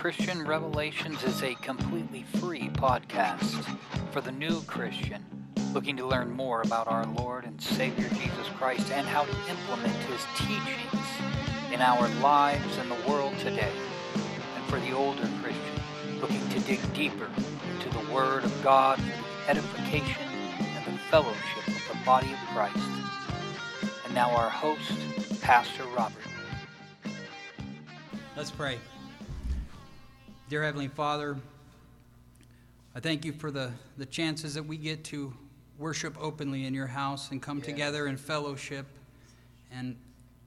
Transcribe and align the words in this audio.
Christian 0.00 0.46
Revelations 0.46 1.22
is 1.24 1.42
a 1.42 1.54
completely 1.56 2.22
free 2.38 2.70
podcast 2.70 3.62
for 4.12 4.22
the 4.22 4.32
new 4.32 4.62
Christian 4.62 5.22
looking 5.74 5.94
to 5.98 6.06
learn 6.06 6.30
more 6.30 6.62
about 6.62 6.88
our 6.88 7.04
Lord 7.04 7.44
and 7.44 7.60
Savior 7.60 8.08
Jesus 8.08 8.46
Christ 8.56 8.90
and 8.92 9.06
how 9.06 9.24
to 9.24 9.36
implement 9.50 9.94
his 10.04 10.24
teachings 10.38 11.06
in 11.70 11.82
our 11.82 12.08
lives 12.22 12.78
and 12.78 12.90
the 12.90 13.10
world 13.10 13.36
today. 13.40 13.70
And 14.56 14.64
for 14.70 14.80
the 14.80 14.92
older 14.92 15.28
Christian 15.42 16.18
looking 16.22 16.48
to 16.48 16.60
dig 16.60 16.80
deeper 16.94 17.28
into 17.74 17.90
the 17.90 18.10
Word 18.10 18.44
of 18.44 18.62
God 18.62 18.98
for 18.98 19.04
the 19.04 19.50
edification 19.50 20.26
and 20.60 20.86
the 20.86 20.98
fellowship 21.10 21.68
of 21.68 21.88
the 21.90 22.04
body 22.06 22.32
of 22.32 22.38
Christ. 22.54 22.78
And 24.06 24.14
now 24.14 24.30
our 24.30 24.48
host, 24.48 25.42
Pastor 25.42 25.84
Robert. 25.94 26.24
Let's 28.34 28.50
pray. 28.50 28.78
Dear 30.50 30.64
Heavenly 30.64 30.88
Father, 30.88 31.36
I 32.92 32.98
thank 32.98 33.24
you 33.24 33.32
for 33.32 33.52
the, 33.52 33.70
the 33.98 34.04
chances 34.04 34.54
that 34.54 34.64
we 34.64 34.76
get 34.78 35.04
to 35.04 35.32
worship 35.78 36.16
openly 36.20 36.66
in 36.66 36.74
your 36.74 36.88
house 36.88 37.30
and 37.30 37.40
come 37.40 37.58
yes. 37.58 37.66
together 37.66 38.08
in 38.08 38.16
fellowship 38.16 38.84
and 39.70 39.94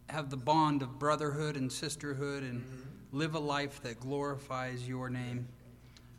have 0.09 0.29
the 0.29 0.35
bond 0.35 0.81
of 0.81 0.99
brotherhood 0.99 1.55
and 1.55 1.71
sisterhood 1.71 2.43
and 2.43 2.59
mm-hmm. 2.59 3.17
live 3.17 3.35
a 3.35 3.39
life 3.39 3.81
that 3.83 4.01
glorifies 4.01 4.85
your 4.85 5.09
name. 5.09 5.47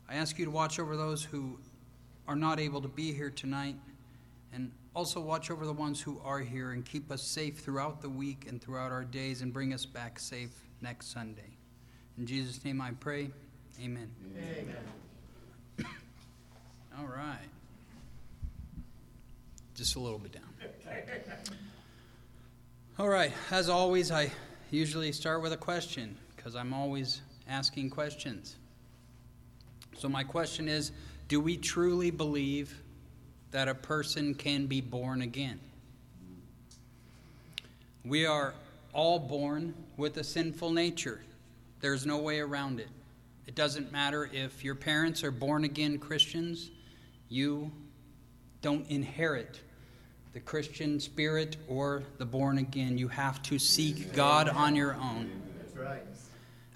I 0.09 0.15
ask 0.15 0.39
you 0.39 0.45
to 0.45 0.51
watch 0.51 0.79
over 0.79 0.97
those 0.97 1.23
who 1.23 1.59
are 2.27 2.35
not 2.35 2.59
able 2.59 2.81
to 2.81 2.87
be 2.87 3.13
here 3.13 3.29
tonight 3.29 3.75
and 4.51 4.71
also 4.95 5.19
watch 5.19 5.51
over 5.51 5.63
the 5.63 5.73
ones 5.73 6.01
who 6.01 6.19
are 6.25 6.39
here 6.39 6.71
and 6.71 6.83
keep 6.83 7.11
us 7.11 7.21
safe 7.21 7.59
throughout 7.59 8.01
the 8.01 8.09
week 8.09 8.47
and 8.49 8.59
throughout 8.59 8.91
our 8.91 9.03
days 9.03 9.43
and 9.43 9.53
bring 9.53 9.75
us 9.75 9.85
back 9.85 10.17
safe 10.17 10.63
next 10.81 11.13
Sunday. 11.13 11.55
In 12.17 12.25
Jesus' 12.25 12.65
name 12.65 12.81
I 12.81 12.89
pray. 12.99 13.29
Amen. 13.83 14.09
Amen. 14.37 14.75
All 16.97 17.07
right. 17.07 17.37
Just 19.73 19.95
a 19.95 19.99
little 19.99 20.19
bit 20.19 20.31
down. 20.31 20.43
All 22.97 23.09
right. 23.09 23.33
As 23.51 23.67
always, 23.67 24.11
I 24.11 24.31
usually 24.71 25.11
start 25.11 25.41
with 25.41 25.51
a 25.51 25.57
question 25.57 26.17
because 26.35 26.55
I'm 26.55 26.73
always 26.73 27.21
asking 27.49 27.89
questions. 27.89 28.55
So, 29.97 30.07
my 30.07 30.23
question 30.23 30.69
is 30.69 30.91
Do 31.27 31.41
we 31.41 31.57
truly 31.57 32.11
believe 32.11 32.81
that 33.51 33.67
a 33.67 33.75
person 33.75 34.33
can 34.33 34.65
be 34.67 34.79
born 34.79 35.21
again? 35.21 35.59
We 38.05 38.25
are 38.25 38.53
all 38.93 39.19
born 39.19 39.73
with 39.97 40.15
a 40.17 40.23
sinful 40.23 40.71
nature. 40.71 41.21
There's 41.81 42.05
no 42.05 42.19
way 42.19 42.39
around 42.39 42.79
it. 42.79 42.87
It 43.47 43.55
doesn't 43.55 43.91
matter 43.91 44.29
if 44.31 44.63
your 44.63 44.75
parents 44.75 45.23
are 45.23 45.31
born 45.31 45.63
again 45.63 45.99
Christians, 45.99 46.71
you 47.29 47.71
don't 48.61 48.89
inherit 48.89 49.59
the 50.33 50.39
Christian 50.39 50.99
spirit 50.99 51.55
or 51.67 52.03
the 52.17 52.25
born 52.25 52.57
again. 52.57 52.97
You 52.97 53.07
have 53.07 53.41
to 53.43 53.59
seek 53.59 54.13
God 54.13 54.49
on 54.49 54.75
your 54.75 54.95
own. 54.95 55.29
That's 55.59 55.77
right. 55.77 56.03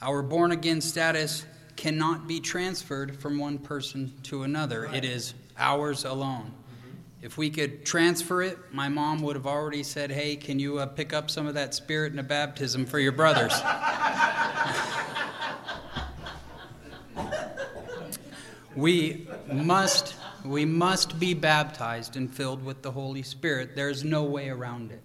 Our 0.02 0.22
born 0.22 0.52
again 0.52 0.80
status 0.80 1.46
cannot 1.76 2.28
be 2.28 2.40
transferred 2.40 3.20
from 3.20 3.38
one 3.38 3.58
person 3.58 4.14
to 4.24 4.44
another, 4.44 4.86
it 4.86 5.04
is 5.04 5.34
ours 5.58 6.06
alone. 6.06 6.54
If 7.22 7.38
we 7.38 7.50
could 7.50 7.86
transfer 7.86 8.42
it, 8.42 8.58
my 8.72 8.88
mom 8.88 9.22
would 9.24 9.36
have 9.36 9.48
already 9.48 9.84
said, 9.84 10.10
Hey, 10.10 10.38
can 10.38 10.58
you 10.58 10.80
uh, 10.80 10.86
pick 10.86 11.12
up 11.12 11.30
some 11.30 11.48
of 11.48 11.56
that 11.56 11.74
spirit 11.74 12.14
in 12.14 12.20
a 12.20 12.24
baptism 12.24 12.86
for 12.86 12.98
your 12.98 13.12
brothers? 13.12 13.54
we 18.76 19.28
must 19.52 20.16
we 20.46 20.66
must 20.66 21.20
be 21.20 21.34
baptized 21.34 22.16
and 22.16 22.34
filled 22.34 22.64
with 22.64 22.82
the 22.82 22.92
Holy 22.92 23.24
Spirit. 23.24 23.76
There's 23.76 24.04
no 24.04 24.24
way 24.24 24.50
around 24.50 24.92
it. 24.92 25.02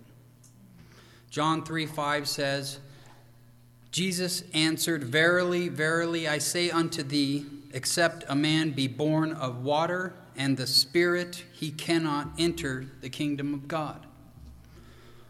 John 1.31 1.65
3 1.65 1.87
5 1.87 2.29
says, 2.29 2.79
Jesus 3.91 4.45
answered, 4.53 5.05
Verily, 5.05 5.69
verily, 5.69 6.29
I 6.29 6.39
say 6.39 6.71
unto 6.71 7.03
thee, 7.03 7.47
except 7.73 8.25
a 8.29 8.35
man 8.35 8.71
be 8.71 8.87
born 8.87 9.33
of 9.33 9.65
water 9.65 10.15
and 10.37 10.57
the 10.57 10.67
Spirit, 10.67 11.45
he 11.53 11.71
cannot 11.71 12.29
enter 12.39 12.87
the 13.01 13.09
kingdom 13.09 13.55
of 13.55 13.69
God. 13.69 14.07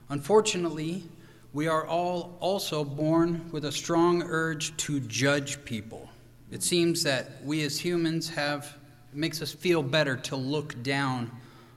Unfortunately, 0.09 1.05
we 1.53 1.69
are 1.69 1.87
all 1.87 2.37
also 2.41 2.85
born 2.85 3.51
with 3.53 3.65
a 3.65 3.73
strong 3.73 4.23
urge 4.23 4.77
to 4.79 5.01
judge 5.01 5.65
people. 5.65 6.09
It 6.51 6.63
seems 6.63 7.03
that 7.03 7.45
we 7.45 7.63
as 7.65 7.79
humans 7.81 8.31
have, 8.31 8.77
it 9.13 9.17
makes 9.17 9.43
us 9.43 9.53
feel 9.53 9.83
better 9.83 10.17
to 10.17 10.37
look 10.37 10.83
down 10.83 11.31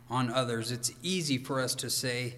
on 0.10 0.30
others. 0.32 0.72
It's 0.72 0.92
easy 1.02 1.38
for 1.38 1.60
us 1.60 1.76
to 1.76 1.90
say, 1.90 2.36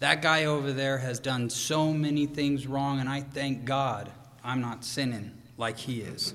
that 0.00 0.22
guy 0.22 0.44
over 0.44 0.72
there 0.72 0.98
has 0.98 1.18
done 1.18 1.48
so 1.48 1.92
many 1.92 2.26
things 2.26 2.66
wrong, 2.66 3.00
and 3.00 3.08
I 3.08 3.20
thank 3.22 3.64
God 3.64 4.10
I'm 4.42 4.60
not 4.60 4.84
sinning 4.84 5.32
like 5.56 5.78
he 5.78 6.00
is. 6.00 6.34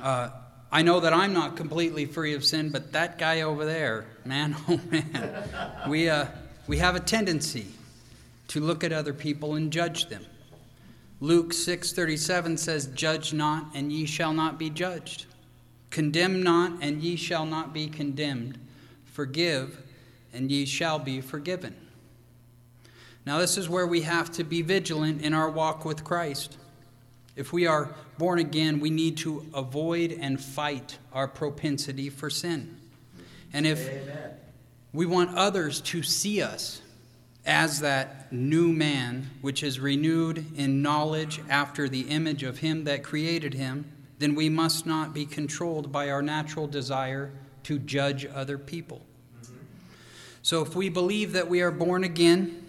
Uh, 0.00 0.30
I 0.70 0.82
know 0.82 1.00
that 1.00 1.12
I'm 1.12 1.32
not 1.32 1.56
completely 1.56 2.04
free 2.04 2.34
of 2.34 2.44
sin, 2.44 2.70
but 2.70 2.92
that 2.92 3.18
guy 3.18 3.40
over 3.40 3.64
there, 3.64 4.06
man, 4.24 4.54
oh 4.68 4.80
man, 4.90 5.48
we, 5.88 6.08
uh, 6.08 6.26
we 6.66 6.78
have 6.78 6.94
a 6.94 7.00
tendency 7.00 7.66
to 8.48 8.60
look 8.60 8.84
at 8.84 8.92
other 8.92 9.12
people 9.12 9.54
and 9.54 9.72
judge 9.72 10.08
them. 10.08 10.24
Luke 11.20 11.52
6:37 11.52 12.58
says, 12.58 12.86
"Judge 12.94 13.32
not, 13.32 13.70
and 13.74 13.90
ye 13.90 14.04
shall 14.04 14.34
not 14.34 14.58
be 14.58 14.68
judged. 14.68 15.24
Condemn 15.90 16.42
not, 16.42 16.78
and 16.82 17.02
ye 17.02 17.16
shall 17.16 17.46
not 17.46 17.72
be 17.72 17.88
condemned. 17.88 18.58
Forgive, 19.04 19.82
and 20.32 20.50
ye 20.50 20.66
shall 20.66 20.98
be 20.98 21.22
forgiven." 21.22 21.74
Now 23.24 23.38
this 23.38 23.56
is 23.56 23.68
where 23.68 23.86
we 23.86 24.02
have 24.02 24.30
to 24.32 24.44
be 24.44 24.60
vigilant 24.60 25.22
in 25.22 25.32
our 25.32 25.50
walk 25.50 25.84
with 25.84 26.04
Christ. 26.04 26.58
If 27.34 27.52
we 27.52 27.66
are 27.66 27.94
born 28.18 28.38
again, 28.38 28.78
we 28.78 28.90
need 28.90 29.16
to 29.18 29.46
avoid 29.54 30.12
and 30.12 30.40
fight 30.40 30.98
our 31.12 31.28
propensity 31.28 32.10
for 32.10 32.30
sin. 32.30 32.76
And 33.52 33.66
if 33.66 33.88
Amen. 33.88 34.30
we 34.92 35.06
want 35.06 35.34
others 35.34 35.80
to 35.82 36.02
see 36.02 36.42
us 36.42 36.82
as 37.46 37.80
that 37.80 38.32
new 38.32 38.72
man, 38.72 39.30
which 39.40 39.62
is 39.62 39.78
renewed 39.78 40.44
in 40.56 40.82
knowledge 40.82 41.40
after 41.48 41.88
the 41.88 42.02
image 42.02 42.42
of 42.42 42.58
him 42.58 42.84
that 42.84 43.04
created 43.04 43.54
him, 43.54 43.90
then 44.18 44.34
we 44.34 44.48
must 44.48 44.86
not 44.86 45.14
be 45.14 45.24
controlled 45.24 45.92
by 45.92 46.10
our 46.10 46.22
natural 46.22 46.66
desire 46.66 47.30
to 47.62 47.78
judge 47.78 48.26
other 48.26 48.58
people. 48.58 49.02
So 50.42 50.62
if 50.62 50.74
we 50.74 50.88
believe 50.88 51.32
that 51.32 51.48
we 51.48 51.60
are 51.60 51.70
born 51.70 52.04
again, 52.04 52.64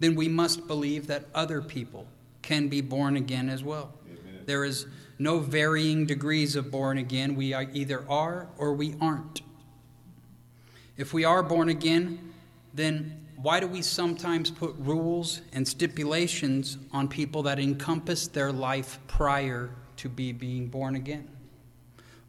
then 0.00 0.14
we 0.14 0.28
must 0.28 0.66
believe 0.66 1.06
that 1.06 1.26
other 1.34 1.60
people 1.60 2.06
can 2.42 2.68
be 2.68 2.80
born 2.80 3.16
again 3.16 3.48
as 3.48 3.62
well. 3.62 3.92
Amen. 4.06 4.42
There 4.46 4.64
is 4.64 4.86
no 5.18 5.38
varying 5.38 6.06
degrees 6.06 6.56
of 6.56 6.70
born 6.70 6.98
again. 6.98 7.36
We 7.36 7.54
either 7.54 8.04
are 8.08 8.48
or 8.56 8.72
we 8.72 8.94
aren't. 9.00 9.42
If 10.96 11.12
we 11.12 11.24
are 11.24 11.42
born 11.42 11.68
again, 11.68 12.32
then 12.72 13.26
why 13.42 13.60
do 13.60 13.66
we 13.66 13.82
sometimes 13.82 14.50
put 14.50 14.74
rules 14.78 15.40
and 15.52 15.66
stipulations 15.66 16.78
on 16.92 17.08
people 17.08 17.42
that 17.44 17.58
encompass 17.58 18.28
their 18.28 18.52
life 18.52 18.98
prior 19.06 19.70
to 19.96 20.08
be 20.08 20.32
being 20.32 20.68
born 20.68 20.94
again? 20.96 21.28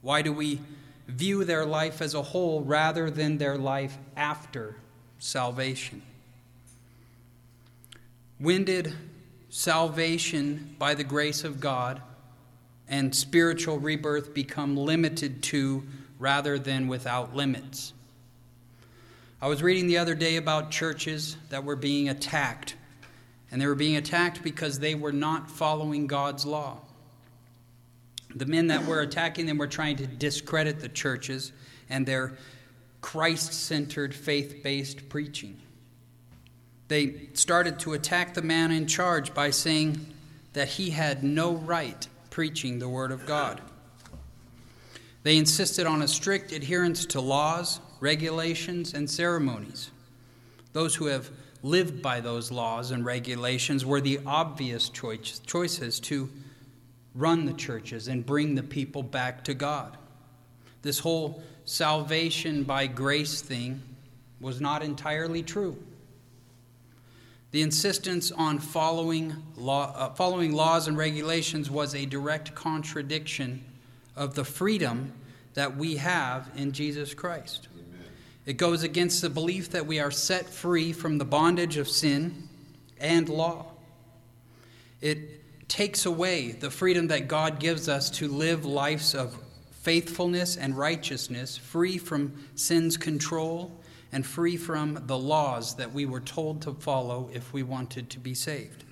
Why 0.01 0.21
do 0.21 0.31
we 0.31 0.61
view 1.07 1.43
their 1.43 1.65
life 1.65 2.01
as 2.01 2.13
a 2.13 2.21
whole 2.21 2.61
rather 2.61 3.09
than 3.09 3.37
their 3.37 3.57
life 3.57 3.97
after 4.15 4.75
salvation? 5.19 6.01
When 8.39 8.63
did 8.63 8.93
salvation 9.51 10.75
by 10.79 10.95
the 10.95 11.03
grace 11.03 11.43
of 11.43 11.59
God 11.59 12.01
and 12.87 13.13
spiritual 13.13 13.79
rebirth 13.79 14.33
become 14.33 14.77
limited 14.77 15.43
to 15.43 15.83
rather 16.19 16.57
than 16.57 16.87
without 16.87 17.35
limits. 17.35 17.93
I 19.41 19.47
was 19.47 19.63
reading 19.63 19.87
the 19.87 19.97
other 19.97 20.15
day 20.15 20.35
about 20.35 20.71
churches 20.71 21.35
that 21.49 21.63
were 21.63 21.75
being 21.75 22.09
attacked, 22.09 22.75
and 23.49 23.61
they 23.61 23.65
were 23.65 23.75
being 23.75 23.95
attacked 23.95 24.43
because 24.43 24.79
they 24.79 24.95
were 24.95 25.11
not 25.11 25.49
following 25.49 26.07
God's 26.07 26.45
law. 26.45 26.77
The 28.35 28.45
men 28.45 28.67
that 28.67 28.85
were 28.85 29.01
attacking 29.01 29.45
them 29.47 29.57
were 29.57 29.67
trying 29.67 29.97
to 29.97 30.07
discredit 30.07 30.79
the 30.79 30.89
churches 30.89 31.51
and 31.89 32.05
their 32.05 32.37
Christ 33.01 33.53
centered, 33.53 34.13
faith 34.13 34.61
based 34.63 35.09
preaching 35.09 35.59
they 36.91 37.29
started 37.35 37.79
to 37.79 37.93
attack 37.93 38.33
the 38.33 38.41
man 38.41 38.69
in 38.69 38.85
charge 38.85 39.33
by 39.33 39.49
saying 39.49 40.13
that 40.51 40.67
he 40.67 40.89
had 40.89 41.23
no 41.23 41.53
right 41.53 42.05
preaching 42.29 42.79
the 42.79 42.89
Word 42.89 43.13
of 43.13 43.25
God. 43.25 43.61
They 45.23 45.37
insisted 45.37 45.87
on 45.87 46.01
a 46.01 46.07
strict 46.09 46.51
adherence 46.51 47.05
to 47.05 47.21
laws, 47.21 47.79
regulations, 48.01 48.93
and 48.93 49.09
ceremonies. 49.09 49.91
Those 50.73 50.95
who 50.95 51.05
have 51.05 51.29
lived 51.63 52.01
by 52.01 52.19
those 52.19 52.51
laws 52.51 52.91
and 52.91 53.05
regulations 53.05 53.85
were 53.85 54.01
the 54.01 54.19
obvious 54.25 54.89
choice, 54.89 55.39
choices 55.45 55.99
to 56.01 56.29
run 57.13 57.45
the 57.45 57.53
churches 57.53 58.07
and 58.07 58.25
bring 58.25 58.55
the 58.55 58.63
people 58.63 59.03
back 59.03 59.43
to 59.43 59.53
God. 59.53 59.97
This 60.81 60.99
whole 60.99 61.43
salvation 61.65 62.63
by 62.63 62.87
grace 62.87 63.41
thing 63.41 63.81
was 64.39 64.59
not 64.59 64.81
entirely 64.81 65.43
true. 65.43 65.77
The 67.51 67.61
insistence 67.61 68.31
on 68.31 68.59
following, 68.59 69.35
law, 69.55 69.93
uh, 69.95 70.09
following 70.11 70.53
laws 70.53 70.87
and 70.87 70.97
regulations 70.97 71.69
was 71.69 71.93
a 71.93 72.05
direct 72.05 72.55
contradiction 72.55 73.63
of 74.15 74.33
the 74.33 74.45
freedom 74.45 75.13
that 75.53 75.75
we 75.75 75.97
have 75.97 76.49
in 76.55 76.71
Jesus 76.71 77.13
Christ. 77.13 77.67
It 78.45 78.53
goes 78.53 78.83
against 78.83 79.21
the 79.21 79.29
belief 79.29 79.69
that 79.71 79.85
we 79.85 79.99
are 79.99 80.11
set 80.11 80.49
free 80.49 80.93
from 80.93 81.17
the 81.17 81.25
bondage 81.25 81.77
of 81.77 81.87
sin 81.87 82.49
and 82.99 83.29
law. 83.29 83.67
It 84.99 85.67
takes 85.67 86.05
away 86.05 86.51
the 86.51 86.71
freedom 86.71 87.07
that 87.07 87.27
God 87.27 87.59
gives 87.59 87.87
us 87.87 88.09
to 88.11 88.27
live 88.27 88.65
lives 88.65 89.13
of 89.13 89.37
faithfulness 89.71 90.57
and 90.57 90.77
righteousness, 90.77 91.57
free 91.57 91.97
from 91.97 92.33
sin's 92.55 92.97
control 92.97 93.79
and 94.11 94.25
free 94.25 94.57
from 94.57 95.03
the 95.07 95.17
laws 95.17 95.75
that 95.75 95.93
we 95.93 96.05
were 96.05 96.19
told 96.19 96.61
to 96.63 96.73
follow 96.73 97.29
if 97.33 97.53
we 97.53 97.63
wanted 97.63 98.09
to 98.09 98.19
be 98.19 98.33
saved. 98.33 98.83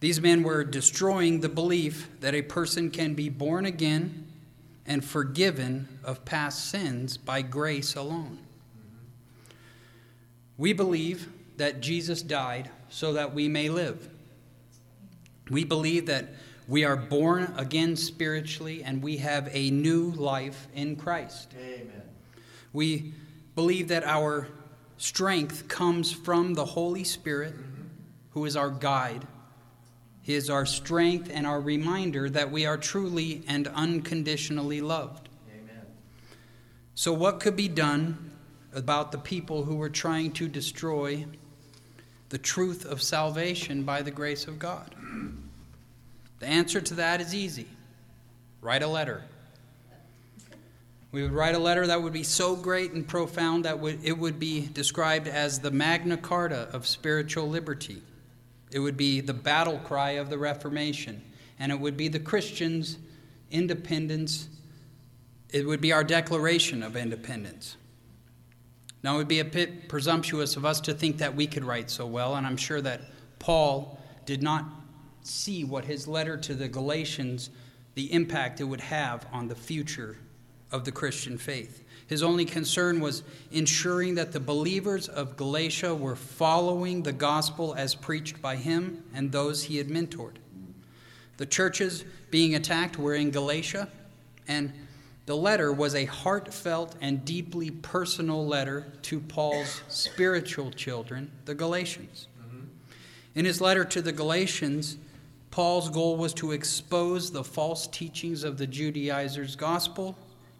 These 0.00 0.20
men 0.20 0.42
were 0.42 0.62
destroying 0.62 1.40
the 1.40 1.48
belief 1.48 2.08
that 2.20 2.34
a 2.34 2.42
person 2.42 2.90
can 2.90 3.14
be 3.14 3.28
born 3.28 3.66
again 3.66 4.25
and 4.86 5.04
forgiven 5.04 5.88
of 6.04 6.24
past 6.24 6.70
sins 6.70 7.16
by 7.16 7.42
grace 7.42 7.94
alone. 7.96 8.38
We 10.56 10.72
believe 10.72 11.28
that 11.56 11.80
Jesus 11.80 12.22
died 12.22 12.70
so 12.88 13.12
that 13.14 13.34
we 13.34 13.48
may 13.48 13.68
live. 13.68 14.08
We 15.50 15.64
believe 15.64 16.06
that 16.06 16.28
we 16.68 16.84
are 16.84 16.96
born 16.96 17.54
again 17.56 17.96
spiritually 17.96 18.82
and 18.82 19.02
we 19.02 19.18
have 19.18 19.48
a 19.52 19.70
new 19.70 20.10
life 20.12 20.66
in 20.74 20.96
Christ. 20.96 21.52
Amen. 21.58 22.02
We 22.72 23.12
believe 23.54 23.88
that 23.88 24.04
our 24.04 24.48
strength 24.98 25.68
comes 25.68 26.12
from 26.12 26.54
the 26.54 26.64
Holy 26.64 27.04
Spirit, 27.04 27.54
who 28.30 28.44
is 28.44 28.56
our 28.56 28.70
guide. 28.70 29.26
He 30.26 30.34
is 30.34 30.50
our 30.50 30.66
strength 30.66 31.30
and 31.32 31.46
our 31.46 31.60
reminder 31.60 32.28
that 32.30 32.50
we 32.50 32.66
are 32.66 32.76
truly 32.76 33.44
and 33.46 33.68
unconditionally 33.68 34.80
loved. 34.80 35.28
Amen. 35.48 35.86
So, 36.96 37.12
what 37.12 37.38
could 37.38 37.54
be 37.54 37.68
done 37.68 38.32
about 38.74 39.12
the 39.12 39.18
people 39.18 39.62
who 39.62 39.76
were 39.76 39.88
trying 39.88 40.32
to 40.32 40.48
destroy 40.48 41.26
the 42.30 42.38
truth 42.38 42.84
of 42.84 43.02
salvation 43.02 43.84
by 43.84 44.02
the 44.02 44.10
grace 44.10 44.48
of 44.48 44.58
God? 44.58 44.96
The 46.40 46.46
answer 46.46 46.80
to 46.80 46.94
that 46.94 47.20
is 47.20 47.32
easy 47.32 47.68
write 48.60 48.82
a 48.82 48.88
letter. 48.88 49.22
We 51.12 51.22
would 51.22 51.30
write 51.30 51.54
a 51.54 51.60
letter 51.60 51.86
that 51.86 52.02
would 52.02 52.12
be 52.12 52.24
so 52.24 52.56
great 52.56 52.90
and 52.90 53.06
profound 53.06 53.64
that 53.64 53.78
it 54.02 54.18
would 54.18 54.40
be 54.40 54.66
described 54.66 55.28
as 55.28 55.60
the 55.60 55.70
Magna 55.70 56.16
Carta 56.16 56.68
of 56.72 56.84
spiritual 56.84 57.48
liberty. 57.48 58.02
It 58.70 58.80
would 58.80 58.96
be 58.96 59.20
the 59.20 59.34
battle 59.34 59.78
cry 59.78 60.12
of 60.12 60.30
the 60.30 60.38
Reformation, 60.38 61.22
and 61.58 61.70
it 61.70 61.78
would 61.78 61.96
be 61.96 62.08
the 62.08 62.18
Christians' 62.18 62.98
independence. 63.50 64.48
It 65.50 65.66
would 65.66 65.80
be 65.80 65.92
our 65.92 66.04
declaration 66.04 66.82
of 66.82 66.96
independence. 66.96 67.76
Now, 69.02 69.14
it 69.14 69.18
would 69.18 69.28
be 69.28 69.40
a 69.40 69.44
bit 69.44 69.88
presumptuous 69.88 70.56
of 70.56 70.64
us 70.64 70.80
to 70.82 70.94
think 70.94 71.18
that 71.18 71.36
we 71.36 71.46
could 71.46 71.64
write 71.64 71.90
so 71.90 72.06
well, 72.06 72.34
and 72.34 72.46
I'm 72.46 72.56
sure 72.56 72.80
that 72.80 73.02
Paul 73.38 74.00
did 74.24 74.42
not 74.42 74.64
see 75.22 75.64
what 75.64 75.84
his 75.84 76.08
letter 76.08 76.36
to 76.36 76.54
the 76.54 76.68
Galatians, 76.68 77.50
the 77.94 78.12
impact 78.12 78.60
it 78.60 78.64
would 78.64 78.80
have 78.80 79.26
on 79.32 79.48
the 79.48 79.54
future 79.54 80.16
of 80.70 80.84
the 80.84 80.92
Christian 80.92 81.38
faith. 81.38 81.84
His 82.06 82.22
only 82.22 82.44
concern 82.44 83.00
was 83.00 83.22
ensuring 83.50 84.14
that 84.14 84.32
the 84.32 84.40
believers 84.40 85.08
of 85.08 85.36
Galatia 85.36 85.94
were 85.94 86.14
following 86.14 87.02
the 87.02 87.12
gospel 87.12 87.74
as 87.74 87.94
preached 87.94 88.40
by 88.40 88.56
him 88.56 89.02
and 89.12 89.32
those 89.32 89.64
he 89.64 89.76
had 89.78 89.88
mentored. 89.88 90.36
The 91.36 91.46
churches 91.46 92.04
being 92.30 92.54
attacked 92.54 92.98
were 92.98 93.14
in 93.14 93.30
Galatia, 93.30 93.88
and 94.46 94.72
the 95.26 95.36
letter 95.36 95.72
was 95.72 95.94
a 95.94 96.04
heartfelt 96.04 96.94
and 97.00 97.24
deeply 97.24 97.70
personal 97.70 98.46
letter 98.46 98.86
to 99.02 99.18
Paul's 99.18 99.82
spiritual 99.88 100.70
children, 100.70 101.32
the 101.44 101.54
Galatians. 101.54 102.28
In 103.34 103.44
his 103.44 103.60
letter 103.60 103.84
to 103.84 104.00
the 104.00 104.12
Galatians, 104.12 104.96
Paul's 105.50 105.90
goal 105.90 106.16
was 106.16 106.32
to 106.34 106.52
expose 106.52 107.30
the 107.30 107.44
false 107.44 107.86
teachings 107.88 108.44
of 108.44 108.56
the 108.56 108.66
Judaizers' 108.66 109.56
gospel 109.56 110.16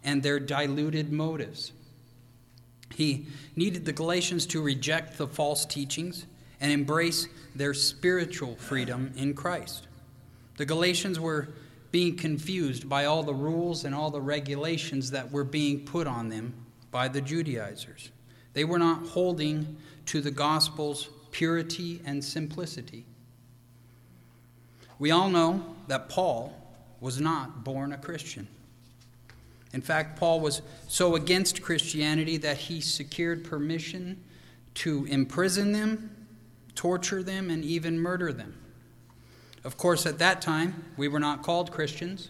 and 0.07 0.23
their 0.23 0.39
diluted 0.39 1.11
motives. 1.11 1.73
He 2.95 3.27
needed 3.57 3.83
the 3.83 3.91
Galatians 3.91 4.45
to 4.47 4.61
reject 4.61 5.17
the 5.17 5.27
false 5.27 5.65
teachings 5.65 6.25
and 6.61 6.71
embrace 6.71 7.27
their 7.53 7.73
spiritual 7.73 8.55
freedom 8.55 9.11
in 9.17 9.33
Christ. 9.33 9.85
The 10.55 10.65
Galatians 10.65 11.19
were 11.19 11.49
being 11.91 12.15
confused 12.15 12.87
by 12.87 13.03
all 13.03 13.21
the 13.21 13.33
rules 13.33 13.83
and 13.83 13.93
all 13.93 14.09
the 14.09 14.21
regulations 14.21 15.11
that 15.11 15.29
were 15.29 15.43
being 15.43 15.81
put 15.81 16.07
on 16.07 16.29
them 16.29 16.53
by 16.89 17.09
the 17.09 17.21
Judaizers. 17.21 18.09
They 18.53 18.63
were 18.63 18.79
not 18.79 19.07
holding 19.07 19.75
to 20.05 20.21
the 20.21 20.31
gospel's 20.31 21.09
purity 21.31 22.01
and 22.05 22.23
simplicity. 22.23 23.05
We 24.99 25.11
all 25.11 25.29
know 25.29 25.75
that 25.89 26.07
Paul 26.07 26.53
was 27.01 27.19
not 27.19 27.65
born 27.65 27.91
a 27.91 27.97
Christian. 27.97 28.47
In 29.73 29.81
fact, 29.81 30.17
Paul 30.17 30.39
was 30.39 30.61
so 30.87 31.15
against 31.15 31.61
Christianity 31.61 32.37
that 32.37 32.57
he 32.57 32.81
secured 32.81 33.43
permission 33.43 34.23
to 34.75 35.05
imprison 35.05 35.71
them, 35.71 36.27
torture 36.75 37.23
them, 37.23 37.49
and 37.49 37.63
even 37.63 37.99
murder 37.99 38.31
them. 38.31 38.55
Of 39.63 39.77
course, 39.77 40.05
at 40.05 40.19
that 40.19 40.41
time, 40.41 40.85
we 40.95 41.07
were 41.07 41.19
not 41.19 41.43
called 41.43 41.71
Christians. 41.71 42.29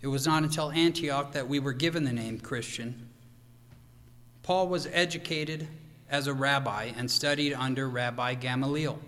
It 0.00 0.08
was 0.08 0.26
not 0.26 0.42
until 0.42 0.70
Antioch 0.72 1.32
that 1.32 1.48
we 1.48 1.58
were 1.60 1.72
given 1.72 2.04
the 2.04 2.12
name 2.12 2.40
Christian. 2.40 3.08
Paul 4.42 4.68
was 4.68 4.86
educated 4.92 5.68
as 6.10 6.26
a 6.26 6.34
rabbi 6.34 6.92
and 6.96 7.10
studied 7.10 7.54
under 7.54 7.88
Rabbi 7.88 8.34
Gamaliel. 8.34 8.98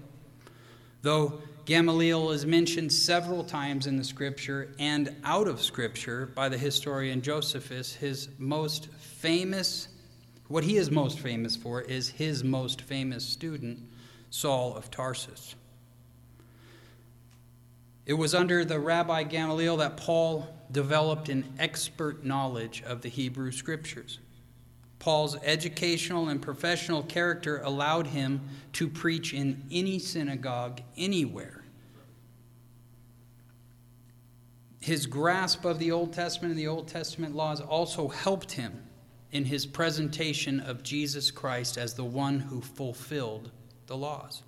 Though 1.03 1.41
Gamaliel 1.67 2.31
is 2.31 2.47
mentioned 2.47 2.93
several 2.93 3.43
times 3.43 3.89
in 3.89 3.97
the 3.97 4.05
scripture 4.05 4.73
and 4.79 5.17
out 5.25 5.49
of 5.49 5.61
scripture 5.61 6.27
by 6.27 6.49
the 6.49 6.57
historian 6.57 7.23
Josephus. 7.23 7.93
His 7.93 8.29
most 8.39 8.87
famous, 8.93 9.89
what 10.47 10.63
he 10.63 10.77
is 10.77 10.93
most 10.93 11.19
famous 11.19 11.57
for, 11.57 11.81
is 11.81 12.09
his 12.09 12.45
most 12.45 12.83
famous 12.83 13.25
student, 13.25 13.81
Saul 14.31 14.77
of 14.77 14.93
Tarsus. 14.93 15.57
It 18.07 18.15
was 18.15 18.33
under 18.33 18.65
the 18.65 18.79
Rabbi 18.79 19.25
Gamaliel 19.25 19.79
that 19.79 19.97
Paul 19.97 20.47
developed 20.71 21.29
an 21.29 21.53
expert 21.59 22.25
knowledge 22.25 22.85
of 22.87 23.03
the 23.03 23.09
Hebrew 23.09 23.51
scriptures. 23.51 24.21
Paul's 25.01 25.37
educational 25.43 26.29
and 26.29 26.41
professional 26.41 27.03
character 27.03 27.61
allowed 27.63 28.07
him 28.07 28.41
to 28.75 28.89
preach 28.89 29.35
in 29.35 29.65
any 29.71 29.99
synagogue 29.99 30.81
anywhere. 30.97 31.56
His 34.87 35.05
grasp 35.07 35.65
of 35.65 35.81
the 35.81 35.91
Old 35.91 36.13
Testament 36.13 36.53
and 36.53 36.61
the 36.61 36.69
Old 36.69 36.87
Testament 36.87 37.35
laws 37.35 37.61
also 37.61 38.07
helped 38.07 38.53
him 38.53 38.85
in 39.33 39.45
his 39.45 39.67
presentation 39.67 40.61
of 40.61 40.85
Jesus 40.85 41.33
Christ 41.33 41.77
as 41.77 41.95
the 41.95 42.05
one 42.05 42.39
who 42.39 42.61
fulfilled 42.61 43.51
the 43.89 43.97
laws. 43.97 44.45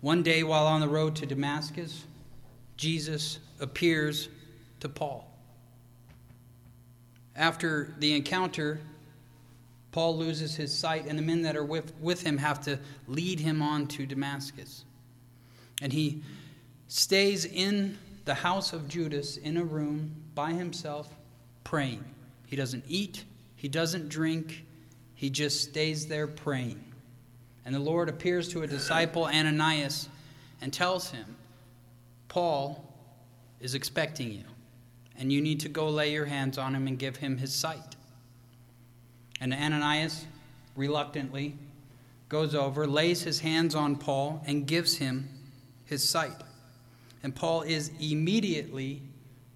One 0.00 0.24
day, 0.24 0.42
while 0.42 0.66
on 0.66 0.80
the 0.80 0.88
road 0.88 1.14
to 1.14 1.24
Damascus, 1.24 2.02
Jesus 2.76 3.38
appears 3.60 4.28
to 4.80 4.88
Paul. 4.88 5.32
After 7.36 7.94
the 8.00 8.16
encounter, 8.16 8.80
Paul 9.92 10.16
loses 10.16 10.56
his 10.56 10.76
sight, 10.76 11.06
and 11.06 11.16
the 11.16 11.22
men 11.22 11.42
that 11.42 11.54
are 11.54 11.64
with, 11.64 11.94
with 12.00 12.22
him 12.22 12.38
have 12.38 12.60
to 12.64 12.80
lead 13.06 13.38
him 13.38 13.62
on 13.62 13.86
to 13.86 14.04
Damascus. 14.04 14.84
And 15.80 15.92
he 15.92 16.24
stays 16.88 17.44
in 17.44 17.98
the 18.24 18.34
house 18.34 18.72
of 18.72 18.88
Judas 18.88 19.36
in 19.36 19.56
a 19.56 19.64
room 19.64 20.14
by 20.34 20.52
himself 20.52 21.08
praying. 21.62 22.04
He 22.46 22.56
doesn't 22.56 22.84
eat, 22.88 23.24
he 23.56 23.68
doesn't 23.68 24.08
drink, 24.08 24.64
he 25.14 25.30
just 25.30 25.62
stays 25.62 26.06
there 26.06 26.26
praying. 26.26 26.82
And 27.64 27.74
the 27.74 27.80
Lord 27.80 28.08
appears 28.08 28.48
to 28.50 28.62
a 28.62 28.66
disciple, 28.66 29.24
Ananias, 29.24 30.08
and 30.60 30.72
tells 30.72 31.10
him, 31.10 31.36
Paul 32.28 32.84
is 33.60 33.74
expecting 33.74 34.30
you 34.30 34.44
and 35.16 35.32
you 35.32 35.40
need 35.40 35.60
to 35.60 35.68
go 35.68 35.88
lay 35.88 36.12
your 36.12 36.24
hands 36.26 36.58
on 36.58 36.74
him 36.74 36.86
and 36.86 36.98
give 36.98 37.16
him 37.16 37.38
his 37.38 37.54
sight. 37.54 37.96
And 39.40 39.52
Ananias 39.52 40.24
reluctantly 40.76 41.56
goes 42.28 42.54
over, 42.54 42.86
lays 42.86 43.22
his 43.22 43.40
hands 43.40 43.74
on 43.74 43.96
Paul, 43.96 44.42
and 44.46 44.66
gives 44.66 44.96
him 44.96 45.28
his 45.84 46.08
sight. 46.08 46.42
And 47.24 47.34
Paul 47.34 47.62
is 47.62 47.90
immediately 47.98 49.02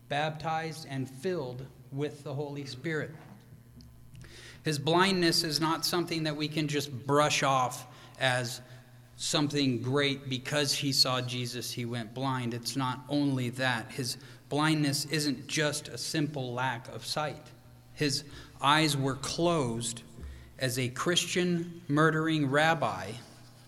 baptized 0.09 0.87
and 0.89 1.09
filled 1.09 1.67
with 1.93 2.25
the 2.25 2.33
Holy 2.33 2.65
Spirit. 2.65 3.11
His 4.65 4.79
blindness 4.79 5.45
is 5.45 5.61
not 5.61 5.85
something 5.85 6.23
that 6.23 6.35
we 6.35 6.49
can 6.49 6.67
just 6.67 6.91
brush 7.07 7.43
off 7.43 7.87
as 8.19 8.63
something 9.17 9.83
great 9.83 10.31
because 10.31 10.73
he 10.73 10.93
saw 10.93 11.21
Jesus, 11.21 11.71
he 11.71 11.85
went 11.85 12.15
blind. 12.15 12.55
It's 12.55 12.75
not 12.75 13.05
only 13.07 13.51
that. 13.51 13.93
His 13.93 14.17
blindness 14.49 15.05
isn't 15.05 15.47
just 15.47 15.89
a 15.89 15.99
simple 15.99 16.55
lack 16.55 16.89
of 16.89 17.05
sight. 17.05 17.49
His 17.93 18.25
eyes 18.63 18.97
were 18.97 19.17
closed 19.17 20.03
as 20.59 20.79
a 20.79 20.89
Christian 20.89 21.83
murdering 21.87 22.51
rabbi, 22.51 23.13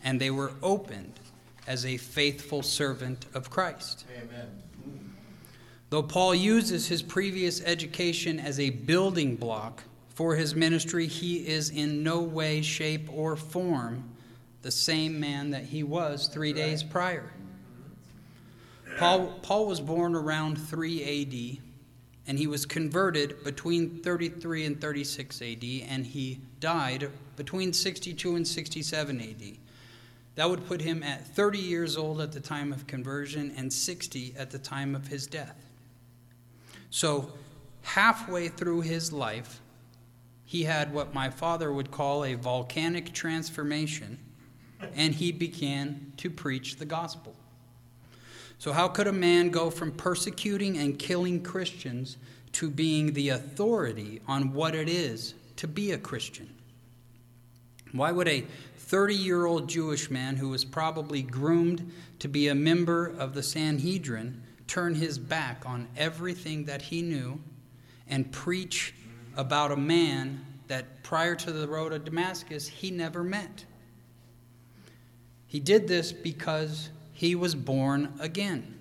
and 0.03 0.19
they 0.19 0.31
were 0.31 0.53
opened 0.63 1.21
as 1.71 1.87
a 1.87 1.97
faithful 1.97 2.65
servant 2.65 3.27
of 3.33 3.49
Christ. 3.49 4.05
Amen. 4.21 4.49
Though 5.89 6.03
Paul 6.03 6.35
uses 6.35 6.89
his 6.89 7.01
previous 7.01 7.63
education 7.63 8.41
as 8.41 8.59
a 8.59 8.71
building 8.71 9.37
block 9.37 9.85
for 10.09 10.35
his 10.35 10.57
ministry, 10.57 11.07
he 11.07 11.47
is 11.47 11.71
in 11.71 12.03
no 12.03 12.23
way, 12.23 12.61
shape, 12.61 13.09
or 13.13 13.37
form 13.37 14.03
the 14.63 14.71
same 14.73 15.21
man 15.21 15.51
that 15.51 15.63
he 15.63 15.85
was 15.85 16.27
three 16.27 16.53
days 16.53 16.83
prior. 16.83 17.31
Paul, 18.99 19.39
Paul 19.41 19.67
was 19.69 19.81
born 19.81 20.17
around 20.17 20.57
3 20.57 21.05
AD, 21.23 21.63
and 22.27 22.37
he 22.37 22.49
was 22.49 22.67
converted 22.67 23.45
between 23.45 24.03
33 24.03 24.65
and 24.67 24.81
36 24.81 25.41
AD, 25.41 25.65
and 25.89 26.05
he 26.05 26.41
died 26.59 27.11
between 27.37 27.73
62 27.73 28.35
and 28.35 28.47
67 28.47 29.21
AD. 29.21 29.70
That 30.41 30.49
would 30.49 30.67
put 30.67 30.81
him 30.81 31.03
at 31.03 31.27
30 31.27 31.59
years 31.59 31.99
old 31.99 32.19
at 32.19 32.33
the 32.33 32.41
time 32.41 32.73
of 32.73 32.87
conversion 32.87 33.53
and 33.59 33.71
60 33.71 34.35
at 34.39 34.51
the 34.51 34.59
time 34.59 34.95
of 34.95 35.09
his 35.09 35.27
death. 35.27 35.67
So, 36.89 37.35
halfway 37.83 38.49
through 38.49 38.81
his 38.81 39.13
life, 39.13 39.61
he 40.47 40.63
had 40.63 40.95
what 40.95 41.13
my 41.13 41.29
father 41.29 41.71
would 41.71 41.91
call 41.91 42.25
a 42.25 42.37
volcanic 42.37 43.13
transformation, 43.13 44.19
and 44.95 45.15
he 45.15 45.31
began 45.31 46.15
to 46.17 46.31
preach 46.31 46.77
the 46.77 46.87
gospel. 46.87 47.35
So, 48.57 48.73
how 48.73 48.89
could 48.89 49.09
a 49.09 49.13
man 49.13 49.51
go 49.51 49.69
from 49.69 49.93
persecuting 49.93 50.79
and 50.79 50.99
killing 50.99 51.43
Christians 51.43 52.17
to 52.53 52.71
being 52.71 53.13
the 53.13 53.29
authority 53.29 54.23
on 54.27 54.55
what 54.55 54.75
it 54.75 54.89
is 54.89 55.35
to 55.57 55.69
be 55.69 55.93
a 55.93 55.99
Christian? 55.99 56.49
Why 57.93 58.13
would 58.13 58.29
a 58.29 58.47
30 58.91 59.15
year 59.15 59.47
old 59.47 59.69
Jewish 59.69 60.11
man 60.11 60.35
who 60.35 60.49
was 60.49 60.65
probably 60.65 61.23
groomed 61.23 61.93
to 62.19 62.27
be 62.27 62.49
a 62.49 62.55
member 62.57 63.07
of 63.07 63.35
the 63.35 63.43
Sanhedrin 63.43 64.43
turn 64.67 64.97
his 64.97 65.17
back 65.17 65.63
on 65.65 65.87
everything 65.97 66.65
that 66.65 66.83
he 66.83 67.01
knew 67.01 67.41
and 68.09 68.33
preach 68.33 68.93
about 69.37 69.71
a 69.71 69.77
man 69.77 70.45
that 70.67 71.05
prior 71.05 71.37
to 71.37 71.53
the 71.53 71.69
road 71.69 71.93
of 71.93 72.05
Damascus 72.05 72.67
he 72.67 72.91
never 72.91 73.23
met. 73.23 73.65
He 75.47 75.61
did 75.61 75.87
this 75.87 76.11
because 76.11 76.89
he 77.13 77.37
was 77.37 77.55
born 77.55 78.13
again. 78.19 78.77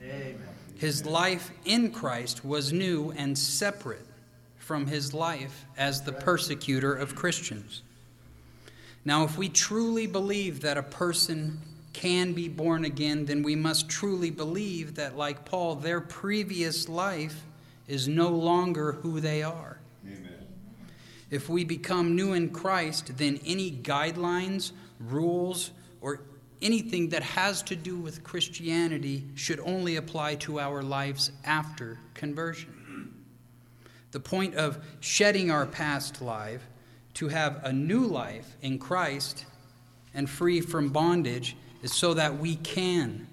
Amen. 0.00 0.38
His 0.76 1.04
life 1.04 1.50
in 1.64 1.90
Christ 1.90 2.44
was 2.44 2.72
new 2.72 3.12
and 3.16 3.36
separate 3.36 4.06
from 4.56 4.86
his 4.86 5.12
life 5.12 5.64
as 5.76 6.02
the 6.02 6.12
persecutor 6.12 6.94
of 6.94 7.16
Christians. 7.16 7.82
Now, 9.04 9.24
if 9.24 9.36
we 9.36 9.48
truly 9.48 10.06
believe 10.06 10.60
that 10.60 10.76
a 10.76 10.82
person 10.82 11.60
can 11.92 12.32
be 12.32 12.48
born 12.48 12.84
again, 12.84 13.26
then 13.26 13.42
we 13.42 13.56
must 13.56 13.88
truly 13.88 14.30
believe 14.30 14.94
that, 14.94 15.16
like 15.16 15.44
Paul, 15.44 15.74
their 15.74 16.00
previous 16.00 16.88
life 16.88 17.44
is 17.88 18.08
no 18.08 18.28
longer 18.28 18.92
who 18.92 19.20
they 19.20 19.42
are. 19.42 19.78
Amen. 20.06 20.46
If 21.30 21.48
we 21.48 21.64
become 21.64 22.14
new 22.14 22.32
in 22.32 22.50
Christ, 22.50 23.16
then 23.18 23.40
any 23.44 23.70
guidelines, 23.70 24.72
rules, 25.00 25.72
or 26.00 26.20
anything 26.62 27.08
that 27.08 27.22
has 27.22 27.62
to 27.64 27.76
do 27.76 27.96
with 27.96 28.22
Christianity 28.22 29.24
should 29.34 29.60
only 29.60 29.96
apply 29.96 30.36
to 30.36 30.60
our 30.60 30.82
lives 30.82 31.32
after 31.44 31.98
conversion. 32.14 32.82
The 34.12 34.20
point 34.20 34.54
of 34.54 34.84
shedding 35.00 35.50
our 35.50 35.66
past 35.66 36.22
life 36.22 36.62
to 37.14 37.28
have 37.28 37.60
a 37.64 37.72
new 37.72 38.06
life 38.06 38.56
in 38.62 38.78
Christ 38.78 39.44
and 40.14 40.28
free 40.28 40.60
from 40.60 40.90
bondage 40.90 41.56
is 41.82 41.92
so 41.92 42.14
that 42.14 42.38
we 42.38 42.56
can 42.56 43.26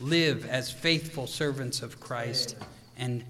live 0.00 0.46
as 0.46 0.70
faithful 0.70 1.26
servants 1.26 1.82
of 1.82 2.00
Christ 2.00 2.56
and 2.96 3.24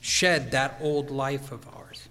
shed 0.00 0.50
that 0.50 0.76
old 0.80 1.10
life 1.10 1.52
of 1.52 1.66
ours. 1.74 2.08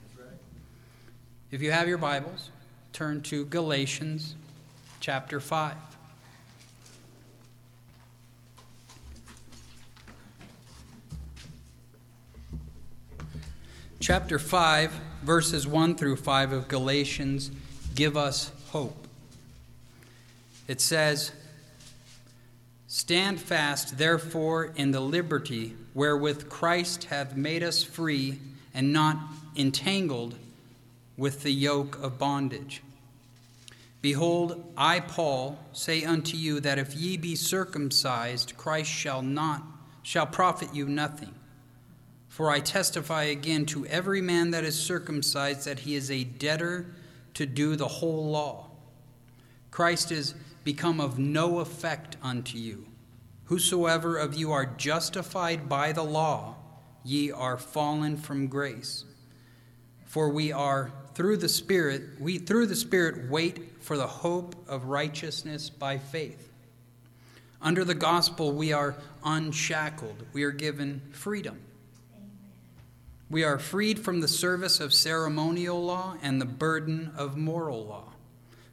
If 1.52 1.62
you 1.62 1.72
have 1.72 1.88
your 1.88 1.98
Bibles, 1.98 2.50
turn 2.94 3.22
to 3.24 3.46
Galatians 3.46 4.36
chapter 5.00 5.40
5. 5.40 5.93
Chapter 14.04 14.38
5, 14.38 14.92
verses 15.24 15.66
1 15.66 15.96
through 15.96 16.18
5 16.18 16.52
of 16.52 16.68
Galatians 16.68 17.50
give 17.96 18.18
us 18.18 18.52
hope. 18.72 19.08
It 20.68 20.82
says, 20.82 21.32
Stand 22.86 23.40
fast, 23.40 23.98
therefore, 23.98 24.74
in 24.76 24.92
the 24.92 25.00
liberty 25.00 25.78
wherewith 25.94 26.50
Christ 26.50 27.06
hath 27.06 27.38
made 27.38 27.64
us 27.64 27.82
free, 27.82 28.40
and 28.74 28.92
not 28.92 29.20
entangled 29.56 30.36
with 31.16 31.44
the 31.44 31.54
yoke 31.54 31.98
of 32.04 32.20
bondage. 32.20 32.84
Behold, 34.02 34.70
I, 34.76 35.00
Paul, 35.00 35.58
say 35.72 36.04
unto 36.04 36.36
you 36.36 36.60
that 36.60 36.78
if 36.78 36.94
ye 36.94 37.16
be 37.16 37.38
circumcised, 37.38 38.58
Christ 38.58 38.92
shall 38.92 39.22
not 39.22 39.64
shall 40.02 40.28
profit 40.28 40.76
you 40.76 40.90
nothing. 40.90 41.34
For 42.34 42.50
I 42.50 42.62
testify 42.62 43.26
again 43.26 43.68
to 43.68 43.86
every 43.86 44.20
man 44.20 44.50
that 44.52 44.64
is 44.64 44.76
circumcised 44.76 45.66
that 45.66 45.82
he 45.82 45.94
is 45.94 46.10
a 46.10 46.24
debtor 46.24 46.88
to 47.36 47.46
do 47.46 47.76
the 47.76 47.88
whole 47.88 48.32
law. 48.32 48.72
Christ 49.70 50.12
is 50.12 50.34
become 50.64 51.00
of 51.00 51.20
no 51.20 51.60
effect 51.60 52.18
unto 52.24 52.58
you. 52.58 52.88
Whosoever 53.44 54.18
of 54.18 54.34
you 54.34 54.52
are 54.52 54.66
justified 54.66 55.70
by 55.70 55.92
the 55.92 56.02
law, 56.02 56.56
ye 57.04 57.32
are 57.32 57.60
fallen 57.60 58.18
from 58.18 58.48
grace. 58.48 59.06
For 60.08 60.28
we 60.28 60.52
are 60.52 60.92
through 61.14 61.38
the 61.38 61.48
Spirit, 61.48 62.20
we 62.20 62.40
through 62.40 62.66
the 62.66 62.76
Spirit 62.76 63.30
wait 63.30 63.84
for 63.84 63.96
the 63.96 64.08
hope 64.08 64.56
of 64.68 64.86
righteousness 64.86 65.70
by 65.70 66.00
faith. 66.00 66.52
Under 67.62 67.86
the 67.86 67.94
gospel, 67.94 68.54
we 68.54 68.74
are 68.74 68.96
unshackled, 69.24 70.26
we 70.34 70.42
are 70.42 70.52
given 70.52 71.00
freedom. 71.12 71.60
We 73.30 73.44
are 73.44 73.58
freed 73.58 74.00
from 74.00 74.22
the 74.22 74.28
service 74.28 74.80
of 74.80 74.94
ceremonial 74.94 75.84
law 75.84 76.16
and 76.22 76.40
the 76.40 76.46
burden 76.46 77.12
of 77.18 77.38
moral 77.38 77.86
law. 77.86 78.14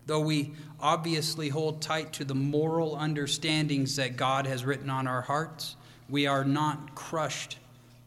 Though 0.07 0.21
we 0.21 0.53
obviously 0.81 1.51
hold 1.51 1.81
tight 1.81 2.13
to 2.15 2.25
the 2.25 2.35
moral 2.35 2.97
understandings 2.97 3.97
that 3.97 4.17
God 4.17 4.47
has 4.47 4.65
written 4.65 4.91
on 4.91 5.07
our 5.07 5.23
hearts, 5.23 5.77
we 6.09 6.27
are 6.27 6.45
not 6.45 6.95
crushed 6.95 7.59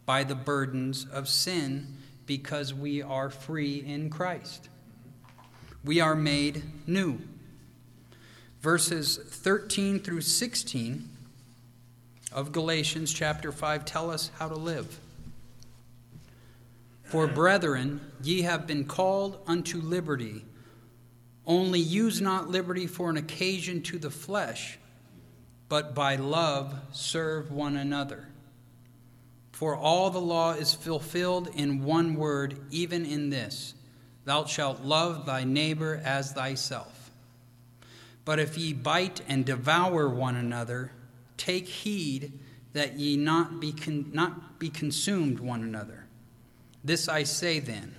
by 0.06 0.24
the 0.24 0.34
burdens 0.34 1.06
of 1.10 1.28
sin 1.28 1.96
because 2.26 2.74
we 2.74 3.02
are 3.02 3.30
free 3.30 3.82
in 3.86 4.10
Christ. 4.10 4.68
We 5.84 6.00
are 6.00 6.14
made 6.14 6.62
new. 6.86 7.20
Verses 8.60 9.18
13 9.18 10.00
through 10.00 10.22
16 10.22 11.08
of 12.32 12.52
Galatians 12.52 13.12
chapter 13.12 13.52
5 13.52 13.84
tell 13.84 14.10
us 14.10 14.30
how 14.38 14.48
to 14.48 14.56
live. 14.56 14.98
For 17.14 17.28
brethren, 17.28 18.00
ye 18.24 18.42
have 18.42 18.66
been 18.66 18.86
called 18.86 19.38
unto 19.46 19.80
liberty. 19.80 20.44
Only 21.46 21.78
use 21.78 22.20
not 22.20 22.50
liberty 22.50 22.88
for 22.88 23.08
an 23.08 23.16
occasion 23.16 23.82
to 23.82 24.00
the 24.00 24.10
flesh, 24.10 24.80
but 25.68 25.94
by 25.94 26.16
love 26.16 26.74
serve 26.90 27.52
one 27.52 27.76
another. 27.76 28.26
For 29.52 29.76
all 29.76 30.10
the 30.10 30.20
law 30.20 30.54
is 30.54 30.74
fulfilled 30.74 31.50
in 31.54 31.84
one 31.84 32.16
word, 32.16 32.58
even 32.72 33.06
in 33.06 33.30
this 33.30 33.74
Thou 34.24 34.46
shalt 34.46 34.82
love 34.82 35.24
thy 35.24 35.44
neighbor 35.44 36.02
as 36.04 36.32
thyself. 36.32 37.12
But 38.24 38.40
if 38.40 38.58
ye 38.58 38.72
bite 38.72 39.20
and 39.28 39.46
devour 39.46 40.08
one 40.08 40.34
another, 40.34 40.90
take 41.36 41.68
heed 41.68 42.32
that 42.72 42.98
ye 42.98 43.16
not 43.16 43.60
be, 43.60 43.70
con- 43.70 44.10
not 44.12 44.58
be 44.58 44.68
consumed 44.68 45.38
one 45.38 45.62
another. 45.62 46.03
This 46.84 47.08
I 47.08 47.22
say 47.22 47.60
then 47.60 47.94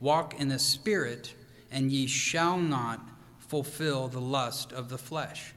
walk 0.00 0.40
in 0.40 0.48
the 0.48 0.58
Spirit 0.58 1.34
and 1.70 1.92
ye 1.92 2.06
shall 2.06 2.56
not 2.56 3.00
fulfill 3.38 4.08
the 4.08 4.20
lust 4.20 4.72
of 4.72 4.88
the 4.88 4.98
flesh. 4.98 5.52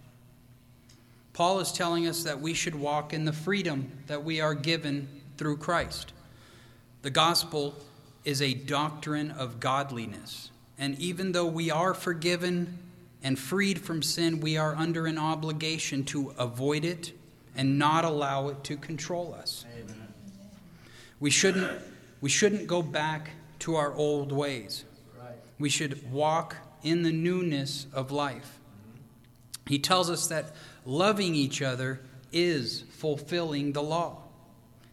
Paul 1.32 1.60
is 1.60 1.72
telling 1.72 2.08
us 2.08 2.24
that 2.24 2.42
we 2.42 2.54
should 2.54 2.76
walk 2.76 3.14
in 3.14 3.26
the 3.26 3.34
freedom 3.34 3.92
that 4.08 4.24
we 4.24 4.42
are 4.42 4.54
given 4.54 5.08
through 5.38 5.58
Christ. 5.58 6.14
The 7.02 7.10
gospel 7.10 7.76
is 8.24 8.42
a 8.42 8.54
doctrine 8.54 9.32
of 9.32 9.60
godliness. 9.60 10.52
And 10.78 10.98
even 11.00 11.32
though 11.32 11.46
we 11.46 11.72
are 11.72 11.94
forgiven 11.94 12.78
and 13.24 13.40
freed 13.40 13.82
from 13.82 14.04
sin, 14.04 14.42
we 14.42 14.58
are 14.58 14.76
under 14.76 15.06
an 15.06 15.18
obligation 15.18 16.04
to 16.06 16.34
avoid 16.38 16.86
it 16.86 17.14
and 17.56 17.80
not 17.80 18.06
allow 18.06 18.50
it 18.50 18.64
to 18.66 18.78
control 18.78 19.34
us. 19.34 19.66
Amen. 19.76 20.08
We 21.20 21.30
shouldn't, 21.30 21.72
we 22.24 22.30
shouldn't 22.30 22.68
go 22.68 22.82
back 22.82 23.32
to 23.60 23.76
our 23.76 23.94
old 23.96 24.32
ways. 24.32 24.86
Right. 25.20 25.36
We 25.60 25.68
should 25.68 26.10
walk 26.10 26.56
in 26.82 27.04
the 27.04 27.12
newness 27.12 27.86
of 27.92 28.14
life. 28.14 28.60
Mm-hmm. 28.60 29.68
He 29.68 29.78
tells 29.78 30.10
us 30.10 30.28
that 30.28 30.56
loving 30.86 31.36
each 31.36 31.62
other 31.62 32.00
is 32.32 32.86
fulfilling 32.92 33.74
the 33.74 33.84
law. 33.84 34.22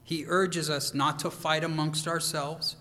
He 0.03 0.25
urges 0.27 0.69
us 0.69 0.93
not 0.93 1.21
to 1.21 1.31
fight 1.31 1.63
amongst 1.63 2.09
ourselves. 2.09 2.75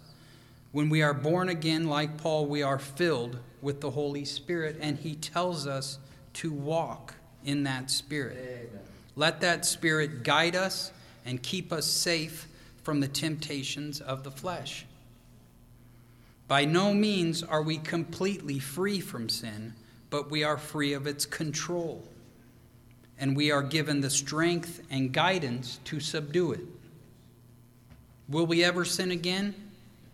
When 0.72 0.90
we 0.90 1.04
are 1.04 1.14
born 1.14 1.50
again, 1.50 1.88
like 1.88 2.18
Paul, 2.18 2.48
we 2.48 2.64
are 2.64 2.80
filled 2.80 3.38
with 3.62 3.82
the 3.82 3.92
Holy 3.92 4.26
Spirit, 4.26 4.78
and 4.82 4.98
he 4.98 5.14
tells 5.14 5.68
us 5.68 6.00
to 6.34 6.52
walk 6.52 7.14
in 7.46 7.66
that 7.66 7.92
Spirit. 7.92 8.38
Amen. 8.40 8.82
Let 9.16 9.42
that 9.42 9.64
Spirit 9.64 10.24
guide 10.24 10.56
us 10.56 10.92
and 11.24 11.44
keep 11.44 11.72
us 11.72 11.86
safe 11.86 12.48
from 12.90 13.02
the 13.02 13.08
temptations 13.08 14.02
of 14.02 14.24
the 14.24 14.32
flesh. 14.32 14.84
By 16.48 16.66
no 16.66 16.92
means 16.92 17.44
are 17.44 17.62
we 17.62 17.78
completely 17.78 18.58
free 18.58 19.00
from 19.00 19.30
sin, 19.30 19.76
but 20.10 20.32
we 20.32 20.44
are 20.44 20.58
free 20.58 20.94
of 20.94 21.06
its 21.06 21.24
control. 21.24 22.04
And 23.20 23.38
we 23.38 23.52
are 23.52 23.62
given 23.62 24.02
the 24.02 24.10
strength 24.10 24.82
and 24.90 25.14
guidance 25.14 25.80
to 25.84 26.00
subdue 26.00 26.54
it. 26.54 26.62
Will 28.28 28.48
we 28.48 28.64
ever 28.64 28.84
sin 28.84 29.12
again? 29.12 29.54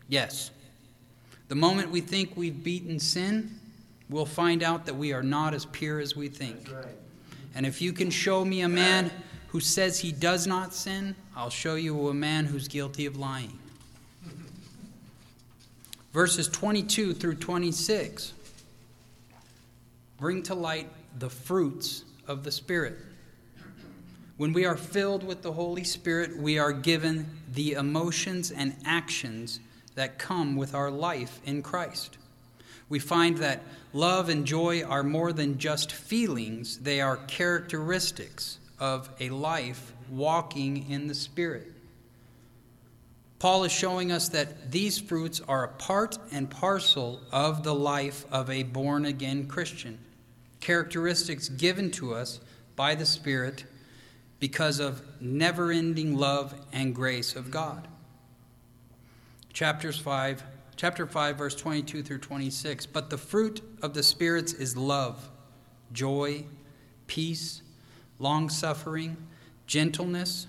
Yes. 0.10 0.52
The 1.48 1.56
moment 1.56 1.92
we 1.92 2.02
think 2.02 2.36
we've 2.36 2.62
beaten 2.62 3.00
sin, 3.00 3.58
we'll 4.10 4.26
find 4.26 4.64
out 4.64 4.86
that 4.86 4.96
we 4.96 5.14
are 5.14 5.24
not 5.24 5.54
as 5.54 5.64
pure 5.64 6.02
as 6.02 6.14
we 6.14 6.28
think. 6.28 6.70
Right. 6.70 6.88
And 7.56 7.66
if 7.66 7.82
you 7.82 7.94
can 7.94 8.10
show 8.10 8.44
me 8.44 8.64
a 8.64 8.68
man 8.68 9.12
who 9.48 9.62
says 9.62 9.98
he 9.98 10.12
does 10.12 10.46
not 10.46 10.74
sin, 10.74 11.16
I'll 11.38 11.50
show 11.50 11.76
you 11.76 12.08
a 12.08 12.14
man 12.14 12.46
who's 12.46 12.70
guilty 12.70 13.06
of 13.06 13.18
lying. 13.18 13.60
Verses 16.14 16.48
22 16.48 17.14
through 17.14 17.36
26 17.36 18.32
bring 20.18 20.42
to 20.44 20.56
light 20.56 20.90
the 21.20 21.30
fruits 21.30 22.06
of 22.26 22.46
the 22.46 22.52
Spirit. 22.52 22.98
When 24.38 24.54
we 24.54 24.66
are 24.66 24.78
filled 24.78 25.26
with 25.26 25.42
the 25.42 25.52
Holy 25.52 25.84
Spirit, 25.84 26.38
we 26.38 26.58
are 26.58 26.72
given 26.72 27.30
the 27.54 27.74
emotions 27.74 28.52
and 28.52 28.74
actions 28.86 29.60
that 29.96 30.18
come 30.18 30.56
with 30.56 30.74
our 30.74 30.90
life 30.90 31.42
in 31.46 31.62
Christ. 31.62 32.18
We 32.88 33.00
find 33.00 33.38
that 33.40 33.62
love 33.92 34.30
and 34.30 34.46
joy 34.46 34.84
are 34.84 35.04
more 35.04 35.34
than 35.34 35.58
just 35.58 35.92
feelings, 35.92 36.78
they 36.80 37.02
are 37.02 37.18
characteristics 37.18 38.60
of 38.80 39.10
a 39.20 39.30
life 39.32 39.92
walking 40.10 40.90
in 40.90 41.08
the 41.08 41.16
Spirit. 41.16 41.72
Paul 43.40 43.64
is 43.64 43.72
showing 43.72 44.12
us 44.12 44.30
that 44.30 44.72
these 44.72 44.98
fruits 44.98 45.42
are 45.48 45.66
a 45.66 45.70
part 45.70 46.18
and 46.32 46.50
parcel 46.50 47.22
of 47.32 47.64
the 47.64 47.76
life 47.76 48.26
of 48.32 48.50
a 48.50 48.64
born 48.64 49.06
again 49.06 49.48
Christian, 49.48 50.00
characteristics 50.62 51.50
given 51.50 51.92
to 51.92 52.14
us 52.14 52.40
by 52.76 52.96
the 52.96 53.06
Spirit 53.06 53.66
because 54.40 54.80
of 54.80 55.02
never 55.22 55.72
ending 55.72 56.18
love 56.18 56.54
and 56.72 56.96
grace 56.96 57.36
of 57.36 57.52
God 57.52 57.88
chapters 59.56 59.98
5, 59.98 60.44
chapter 60.76 61.08
5, 61.08 61.38
verse 61.38 61.56
22 61.56 62.04
through 62.04 62.18
26. 62.18 62.86
But 62.88 63.10
the 63.10 63.18
fruit 63.18 63.62
of 63.82 63.94
the 63.94 64.04
spirits 64.04 64.52
is 64.52 64.76
love, 64.76 65.32
joy, 65.94 66.44
peace, 67.08 67.62
long 68.20 68.50
suffering, 68.50 69.16
gentleness, 69.68 70.48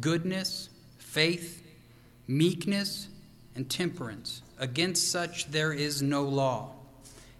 goodness, 0.00 0.68
faith, 0.98 1.62
meekness, 2.26 3.08
and 3.54 3.68
temperance. 3.68 4.42
Against 4.58 5.10
such 5.10 5.50
there 5.50 5.72
is 5.72 6.02
no 6.02 6.22
law. 6.22 6.72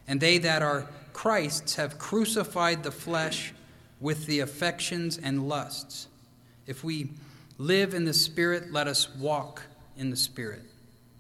And 0.06 0.20
they 0.20 0.38
that 0.38 0.62
are 0.62 0.88
Christ's 1.12 1.74
have 1.76 1.98
crucified 1.98 2.82
the 2.82 2.90
flesh 2.90 3.52
with 4.00 4.26
the 4.26 4.40
affections 4.40 5.18
and 5.18 5.48
lusts. 5.48 6.06
If 6.66 6.84
we 6.84 7.10
live 7.58 7.94
in 7.94 8.04
the 8.04 8.14
Spirit, 8.14 8.72
let 8.72 8.86
us 8.86 9.14
walk 9.16 9.62
in 9.96 10.10
the 10.10 10.16
Spirit. 10.16 10.62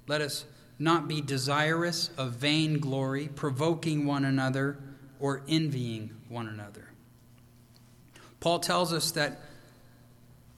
Let 0.06 0.20
us 0.20 0.44
not 0.78 1.08
be 1.08 1.20
desirous 1.20 2.10
of 2.16 2.32
vain 2.34 2.78
glory, 2.78 3.28
provoking 3.34 4.06
one 4.06 4.24
another, 4.24 4.78
or 5.18 5.42
envying 5.48 6.10
one 6.28 6.46
another. 6.46 6.88
Paul 8.40 8.60
tells 8.60 8.92
us 8.92 9.10
that 9.12 9.40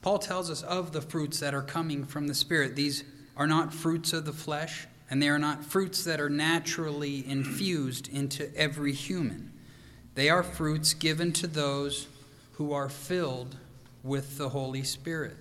Paul 0.02 0.18
tells 0.18 0.50
us 0.50 0.62
of 0.62 0.92
the 0.92 1.02
fruits 1.02 1.40
that 1.40 1.54
are 1.54 1.62
coming 1.62 2.04
from 2.04 2.26
the 2.26 2.34
Spirit. 2.34 2.74
These 2.74 3.04
are 3.36 3.46
not 3.46 3.74
fruits 3.74 4.12
of 4.12 4.24
the 4.24 4.32
flesh, 4.32 4.86
and 5.10 5.22
they 5.22 5.28
are 5.28 5.38
not 5.38 5.64
fruits 5.64 6.04
that 6.04 6.20
are 6.20 6.30
naturally 6.30 7.28
infused 7.28 8.08
into 8.08 8.54
every 8.56 8.92
human. 8.92 9.52
They 10.14 10.30
are 10.30 10.42
fruits 10.42 10.94
given 10.94 11.32
to 11.34 11.46
those 11.46 12.08
who 12.52 12.72
are 12.72 12.88
filled 12.88 13.56
with 14.02 14.38
the 14.38 14.50
Holy 14.50 14.82
Spirit. 14.82 15.36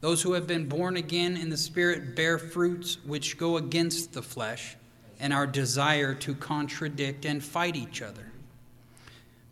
Those 0.00 0.22
who 0.22 0.34
have 0.34 0.46
been 0.46 0.68
born 0.68 0.96
again 0.96 1.36
in 1.36 1.48
the 1.48 1.56
Spirit 1.56 2.14
bear 2.14 2.38
fruits 2.38 2.98
which 3.06 3.38
go 3.38 3.56
against 3.56 4.12
the 4.12 4.22
flesh 4.22 4.76
and 5.18 5.32
our 5.32 5.46
desire 5.46 6.14
to 6.14 6.34
contradict 6.34 7.24
and 7.24 7.42
fight 7.42 7.76
each 7.76 8.02
other. 8.02 8.30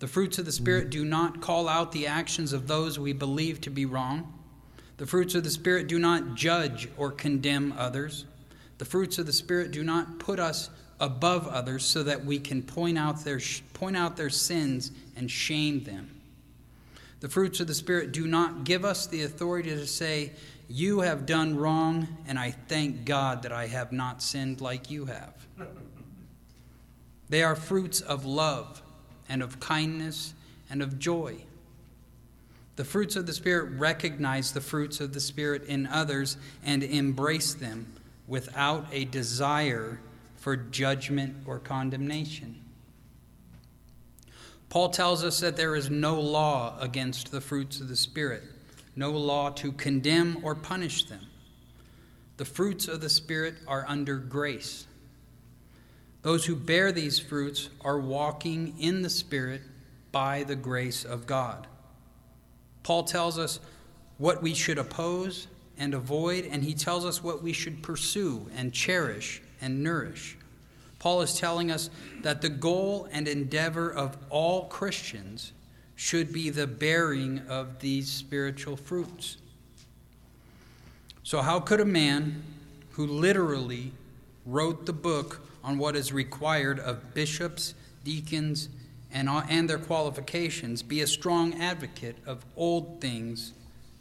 The 0.02 0.08
fruits 0.08 0.36
of 0.38 0.46
the 0.46 0.50
Spirit 0.50 0.86
mm-hmm. 0.86 0.90
do 0.90 1.04
not 1.04 1.40
call 1.40 1.68
out 1.68 1.92
the 1.92 2.08
actions 2.08 2.52
of 2.52 2.66
those 2.66 2.98
we 2.98 3.12
believe 3.12 3.60
to 3.60 3.70
be 3.70 3.86
wrong. 3.86 4.36
The 4.96 5.06
fruits 5.06 5.36
of 5.36 5.44
the 5.44 5.50
Spirit 5.50 5.86
do 5.86 5.96
not 5.96 6.34
judge 6.34 6.88
or 6.96 7.12
condemn 7.12 7.72
others. 7.78 8.24
The 8.78 8.84
fruits 8.84 9.18
of 9.18 9.26
the 9.26 9.32
Spirit 9.32 9.70
do 9.70 9.84
not 9.84 10.18
put 10.18 10.40
us 10.40 10.70
above 10.98 11.46
others 11.46 11.84
so 11.84 12.02
that 12.02 12.24
we 12.24 12.40
can 12.40 12.64
point 12.64 12.98
out 12.98 13.22
their, 13.22 13.38
point 13.74 13.96
out 13.96 14.16
their 14.16 14.28
sins 14.28 14.90
and 15.14 15.30
shame 15.30 15.84
them. 15.84 16.10
The 17.20 17.28
fruits 17.28 17.60
of 17.60 17.68
the 17.68 17.74
Spirit 17.74 18.10
do 18.10 18.26
not 18.26 18.64
give 18.64 18.84
us 18.84 19.06
the 19.06 19.22
authority 19.22 19.70
to 19.70 19.86
say, 19.86 20.32
You 20.68 21.02
have 21.02 21.26
done 21.26 21.56
wrong, 21.56 22.08
and 22.26 22.40
I 22.40 22.50
thank 22.50 23.04
God 23.04 23.42
that 23.44 23.52
I 23.52 23.68
have 23.68 23.92
not 23.92 24.20
sinned 24.20 24.60
like 24.60 24.90
you 24.90 25.04
have. 25.04 25.46
They 27.28 27.44
are 27.44 27.54
fruits 27.54 28.00
of 28.00 28.24
love 28.24 28.82
and 29.32 29.42
of 29.42 29.58
kindness 29.58 30.34
and 30.68 30.82
of 30.82 30.98
joy. 30.98 31.34
The 32.76 32.84
fruits 32.84 33.16
of 33.16 33.24
the 33.24 33.32
Spirit 33.32 33.78
recognize 33.78 34.52
the 34.52 34.60
fruits 34.60 35.00
of 35.00 35.14
the 35.14 35.20
Spirit 35.20 35.64
in 35.64 35.86
others 35.86 36.36
and 36.62 36.82
embrace 36.82 37.54
them 37.54 37.90
without 38.28 38.86
a 38.92 39.06
desire 39.06 39.98
for 40.36 40.54
judgment 40.54 41.34
or 41.46 41.58
condemnation. 41.58 42.62
Paul 44.68 44.90
tells 44.90 45.24
us 45.24 45.40
that 45.40 45.56
there 45.56 45.76
is 45.76 45.88
no 45.88 46.20
law 46.20 46.78
against 46.78 47.32
the 47.32 47.40
fruits 47.40 47.80
of 47.80 47.88
the 47.88 47.96
Spirit, 47.96 48.42
no 48.94 49.12
law 49.12 49.48
to 49.50 49.72
condemn 49.72 50.40
or 50.42 50.54
punish 50.54 51.04
them. 51.04 51.26
The 52.36 52.44
fruits 52.44 52.86
of 52.86 53.00
the 53.00 53.10
Spirit 53.10 53.54
are 53.66 53.86
under 53.88 54.18
grace. 54.18 54.86
Those 56.22 56.44
who 56.44 56.54
bear 56.54 56.92
these 56.92 57.18
fruits 57.18 57.68
are 57.84 57.98
walking 57.98 58.74
in 58.78 59.02
the 59.02 59.10
Spirit 59.10 59.62
by 60.12 60.44
the 60.44 60.56
grace 60.56 61.04
of 61.04 61.26
God. 61.26 61.66
Paul 62.84 63.04
tells 63.04 63.38
us 63.38 63.58
what 64.18 64.42
we 64.42 64.54
should 64.54 64.78
oppose 64.78 65.48
and 65.76 65.94
avoid, 65.94 66.46
and 66.46 66.62
he 66.62 66.74
tells 66.74 67.04
us 67.04 67.22
what 67.22 67.42
we 67.42 67.52
should 67.52 67.82
pursue 67.82 68.46
and 68.56 68.72
cherish 68.72 69.42
and 69.60 69.82
nourish. 69.82 70.36
Paul 70.98 71.22
is 71.22 71.34
telling 71.34 71.72
us 71.72 71.90
that 72.22 72.42
the 72.42 72.48
goal 72.48 73.08
and 73.10 73.26
endeavor 73.26 73.90
of 73.90 74.16
all 74.30 74.66
Christians 74.66 75.52
should 75.96 76.32
be 76.32 76.50
the 76.50 76.66
bearing 76.66 77.40
of 77.48 77.80
these 77.80 78.08
spiritual 78.08 78.76
fruits. 78.76 79.38
So, 81.24 81.42
how 81.42 81.60
could 81.60 81.80
a 81.80 81.84
man 81.84 82.42
who 82.92 83.06
literally 83.06 83.92
wrote 84.46 84.86
the 84.86 84.92
book 84.92 85.40
on 85.64 85.78
what 85.78 85.96
is 85.96 86.12
required 86.12 86.78
of 86.78 87.14
bishops, 87.14 87.74
deacons, 88.04 88.68
and, 89.12 89.28
and 89.28 89.68
their 89.68 89.78
qualifications 89.78 90.82
be 90.82 91.00
a 91.00 91.06
strong 91.06 91.54
advocate 91.54 92.16
of 92.26 92.44
old 92.56 93.00
things 93.00 93.52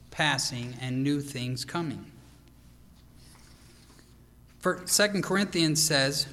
passing 0.10 0.76
and 0.82 1.04
new 1.04 1.20
things 1.22 1.66
coming? 1.66 2.12
For 4.60 4.76
2 4.76 5.22
Corinthians 5.22 5.82
says, 5.82 6.28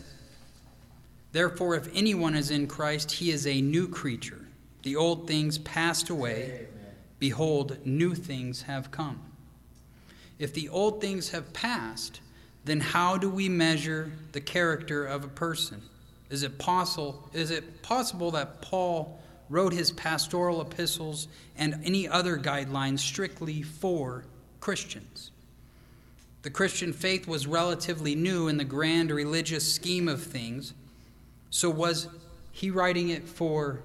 Therefore, 1.33 1.75
if 1.77 1.88
anyone 1.95 2.35
is 2.35 2.51
in 2.51 2.67
Christ, 2.67 3.12
he 3.12 3.31
is 3.31 3.47
a 3.47 3.61
new 3.61 3.88
creature. 3.88 4.45
the 4.83 4.97
old 4.97 5.27
things 5.27 5.59
passed 5.59 6.09
away. 6.09 6.67
Behold, 7.19 7.79
new 7.85 8.14
things 8.14 8.62
have 8.62 8.91
come. 8.91 9.21
If 10.38 10.55
the 10.55 10.69
old 10.69 11.01
things 11.01 11.31
have 11.31 11.53
passed, 11.53 12.21
then 12.68 12.81
how 12.81 13.16
do 13.16 13.31
we 13.31 13.48
measure 13.48 14.12
the 14.33 14.40
character 14.40 15.04
of 15.04 15.24
a 15.24 15.28
person? 15.28 15.83
Is 16.31 16.42
it 16.42 16.59
possible, 16.59 17.28
is 17.33 17.50
it 17.50 17.83
possible 17.83 18.31
that 18.33 18.61
Paul 18.61 19.20
wrote 19.48 19.72
his 19.72 19.90
pastoral 19.92 20.61
epistles 20.61 21.28
and 21.57 21.81
any 21.85 22.07
other 22.07 22.37
guidelines 22.37 22.98
strictly 22.98 23.62
for 23.62 24.24
Christians? 24.61 25.31
The 26.42 26.50
Christian 26.50 26.92
faith 26.92 27.26
was 27.26 27.46
relatively 27.46 28.14
new 28.14 28.48
in 28.48 28.59
the 28.59 28.64
grand 28.64 29.11
religious 29.11 29.74
scheme 29.74 30.09
of 30.09 30.22
things. 30.22 30.74
So, 31.50 31.68
was 31.70 32.09
he 32.52 32.70
writing 32.70 33.09
it 33.09 33.26
for 33.26 33.83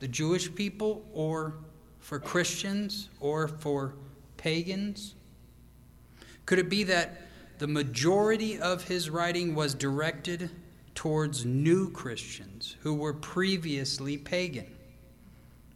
the 0.00 0.08
Jewish 0.08 0.52
people 0.54 1.04
or 1.12 1.54
for 2.00 2.18
Christians 2.18 3.08
or 3.20 3.48
for 3.48 3.94
pagans? 4.38 5.14
Could 6.46 6.58
it 6.58 6.70
be 6.70 6.84
that 6.84 7.27
the 7.58 7.66
majority 7.66 8.58
of 8.58 8.84
his 8.84 9.10
writing 9.10 9.54
was 9.54 9.74
directed 9.74 10.50
towards 10.94 11.44
new 11.44 11.90
Christians 11.90 12.76
who 12.80 12.94
were 12.94 13.12
previously 13.12 14.16
pagan? 14.16 14.66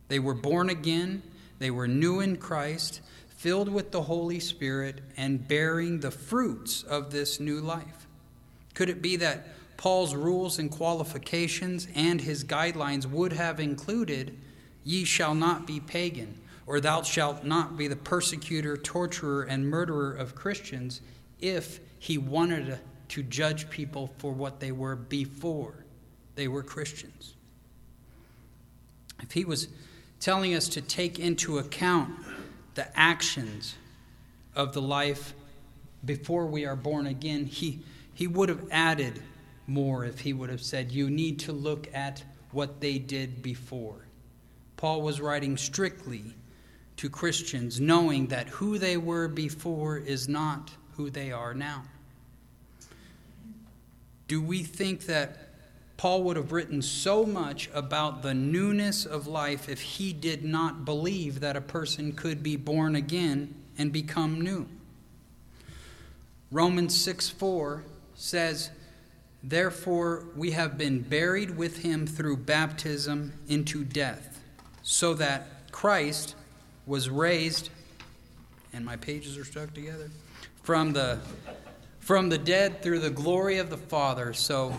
They 0.09 0.19
were 0.19 0.35
born 0.35 0.71
again, 0.71 1.23
they 1.59 1.71
were 1.71 1.89
new 1.89 2.21
in 2.21 2.37
Christ, 2.37 3.01
filled 3.29 3.69
with 3.69 3.91
the 3.91 4.03
Holy 4.03 4.41
Spirit, 4.41 5.01
and 5.17 5.47
bearing 5.49 6.01
the 6.01 6.11
fruits 6.11 6.83
of 6.83 7.11
this 7.11 7.41
new 7.41 7.61
life? 7.61 8.07
Could 8.75 8.89
it 8.89 9.03
be 9.03 9.17
that 9.17 9.49
Paul's 9.77 10.15
rules 10.15 10.59
and 10.59 10.71
qualifications 10.71 11.89
and 11.95 12.21
his 12.21 12.45
guidelines 12.45 13.05
would 13.05 13.33
have 13.33 13.59
included, 13.59 14.39
Ye 14.85 15.05
shall 15.05 15.35
not 15.35 15.67
be 15.67 15.81
pagan, 15.81 16.41
or 16.67 16.81
thou 16.81 17.03
shalt 17.03 17.45
not 17.45 17.77
be 17.77 17.89
the 17.89 17.97
persecutor, 17.97 18.77
torturer, 18.77 19.43
and 19.43 19.69
murderer 19.69 20.13
of 20.13 20.35
Christians, 20.35 21.01
if 21.43 21.81
he 21.99 22.17
wanted 22.17 22.79
to 23.09 23.23
judge 23.23 23.69
people 23.69 24.11
for 24.17 24.33
what 24.33 24.61
they 24.61 24.73
were 24.73 24.97
before 24.97 25.75
they 26.35 26.49
were 26.49 26.63
Christians. 26.63 27.35
If 29.21 29.33
he 29.33 29.45
was 29.45 29.69
telling 30.19 30.55
us 30.55 30.69
to 30.69 30.81
take 30.81 31.19
into 31.19 31.59
account 31.59 32.11
the 32.75 32.99
actions 32.99 33.75
of 34.55 34.73
the 34.73 34.81
life 34.81 35.35
before 36.05 36.47
we 36.47 36.65
are 36.65 36.77
born 36.77 37.07
again, 37.07 37.45
he, 37.45 37.81
he 38.15 38.27
would 38.27 38.49
have 38.49 38.67
added 38.71 39.23
more 39.67 40.05
if 40.05 40.21
he 40.21 40.33
would 40.33 40.51
have 40.51 40.63
said, 40.63 40.91
You 40.91 41.11
need 41.11 41.39
to 41.41 41.53
look 41.53 41.89
at 41.95 42.25
what 42.51 42.81
they 42.81 42.99
did 42.99 43.43
before. 43.43 44.07
Paul 44.77 45.03
was 45.03 45.21
writing 45.21 45.57
strictly 45.57 46.35
to 46.97 47.09
Christians, 47.09 47.81
knowing 47.81 48.27
that 48.29 48.49
who 48.49 48.79
they 48.79 48.97
were 48.97 49.29
before 49.29 49.99
is 49.99 50.29
not 50.29 50.71
who 50.97 51.11
they 51.11 51.33
are 51.33 51.55
now. 51.55 51.85
Do 54.29 54.41
we 54.43 54.63
think 54.63 55.07
that 55.07 55.53
Paul 56.03 56.25
would 56.25 56.37
have 56.37 56.51
written 56.51 56.83
so 56.83 57.25
much 57.25 57.71
about 57.73 58.23
the 58.23 58.35
newness 58.35 59.07
of 59.07 59.29
life 59.29 59.69
if 59.69 59.81
he 59.81 60.13
did 60.13 60.45
not 60.45 60.85
believe 60.85 61.39
that 61.39 61.57
a 61.57 61.61
person 61.61 62.11
could 62.11 62.43
be 62.43 62.57
born 62.57 62.97
again 62.97 63.55
and 63.79 63.93
become 63.93 64.41
new. 64.41 64.67
Romans 66.51 67.01
6 67.01 67.29
4 67.29 67.85
says, 68.17 68.71
Therefore 69.45 70.25
we 70.35 70.51
have 70.51 70.77
been 70.77 71.03
buried 71.03 71.57
with 71.57 71.85
him 71.85 72.05
through 72.05 72.39
baptism 72.39 73.35
into 73.47 73.85
death, 73.85 74.41
so 74.83 75.15
that 75.15 75.71
Christ 75.71 76.35
was 76.85 77.09
raised, 77.09 77.71
and 78.73 78.85
my 78.85 78.97
pages 78.97 79.39
are 79.39 79.45
stuck 79.45 79.73
together, 79.73 80.11
from 80.63 80.93
the, 80.93 81.19
from 82.01 82.29
the 82.29 82.39
dead 82.39 82.83
through 82.83 83.01
the 83.01 83.11
glory 83.11 83.59
of 83.59 83.71
the 83.71 83.77
Father. 83.77 84.33
So 84.33 84.77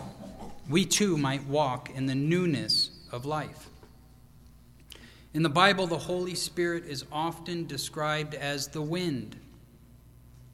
we 0.69 0.86
too 0.86 1.17
might 1.17 1.46
walk 1.46 1.89
in 1.93 2.06
the 2.06 2.15
newness 2.15 2.89
of 3.12 3.26
life. 3.26 3.67
In 5.34 5.43
the 5.43 5.50
Bible, 5.50 5.88
the 5.88 5.98
Holy 5.98 6.36
Spirit 6.36 6.86
is 6.86 7.06
often 7.12 7.65
described 7.65 8.36
as 8.36 8.67
the 8.67 8.82
wind. 8.82 9.36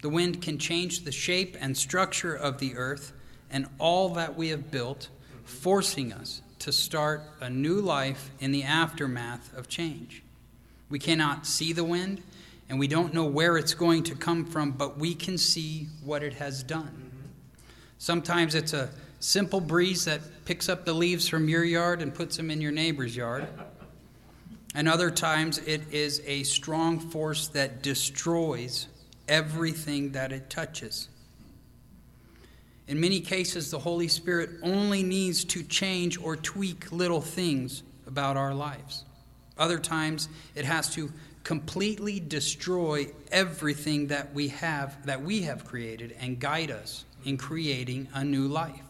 The 0.02 0.10
wind 0.10 0.42
can 0.42 0.58
change 0.58 1.04
the 1.04 1.12
shape 1.12 1.58
and 1.60 1.78
structure 1.78 2.34
of 2.34 2.60
the 2.60 2.78
earth 2.78 3.12
and 3.52 3.68
all 3.78 4.10
that 4.10 4.38
we 4.38 4.50
have 4.50 4.72
built, 4.72 5.10
forcing 5.44 6.13
us 6.13 6.42
to 6.60 6.72
start 6.72 7.24
a 7.42 7.50
new 7.50 7.82
life 7.82 8.32
in 8.39 8.52
the 8.52 8.63
aftermath 8.63 9.54
of 9.58 9.68
change. 9.68 10.24
We 10.89 11.00
cannot 11.00 11.46
see 11.46 11.74
the 11.74 11.84
wind, 11.84 12.22
and 12.69 12.77
we 12.79 12.88
don't 12.88 13.13
know 13.13 13.25
where 13.25 13.58
it's 13.58 13.73
going 13.73 14.03
to 14.03 14.15
come 14.15 14.45
from, 14.45 14.71
but 14.71 14.97
we 14.97 15.15
can 15.15 15.38
see 15.38 15.88
what 16.03 16.21
it 16.23 16.34
has 16.34 16.62
done. 16.62 17.12
Sometimes 17.97 18.55
it's 18.55 18.73
a 18.73 18.89
simple 19.19 19.60
breeze 19.60 20.05
that 20.05 20.21
picks 20.45 20.69
up 20.69 20.86
the 20.86 20.93
leaves 20.93 21.27
from 21.27 21.49
your 21.49 21.63
yard 21.63 22.01
and 22.01 22.13
puts 22.13 22.38
them 22.38 22.51
in 22.51 22.62
your 22.62 22.71
neighbor's 22.71 23.15
yard. 23.15 23.47
And 24.75 24.88
other 24.88 25.10
times 25.10 25.58
it 25.60 25.91
is 25.91 26.21
a 26.25 26.43
strong 26.43 26.99
force 26.99 27.47
that 27.49 27.82
destroys 27.82 28.88
everything 29.27 30.12
that 30.12 30.32
it 30.32 30.49
touches. 30.49 31.10
In 32.88 32.99
many 32.99 33.19
cases, 33.19 33.69
the 33.69 33.79
Holy 33.79 34.08
Spirit 34.08 34.49
only 34.63 35.03
needs 35.03 35.43
to 35.45 35.63
change 35.63 36.19
or 36.19 36.36
tweak 36.36 36.91
little 36.91 37.21
things 37.21 37.84
about 38.08 38.38
our 38.38 38.53
lives. 38.53 39.05
Other 39.58 39.77
times, 39.77 40.29
it 40.55 40.65
has 40.65 40.91
to 40.95 41.12
completely 41.49 42.19
destroy 42.19 43.07
everything 43.31 44.05
that 44.05 44.31
we 44.35 44.49
have 44.49 45.03
that 45.07 45.19
we 45.19 45.41
have 45.41 45.65
created 45.65 46.15
and 46.19 46.39
guide 46.39 46.69
us 46.69 47.05
in 47.25 47.38
creating 47.38 48.07
a 48.13 48.23
new 48.23 48.47
life. 48.47 48.83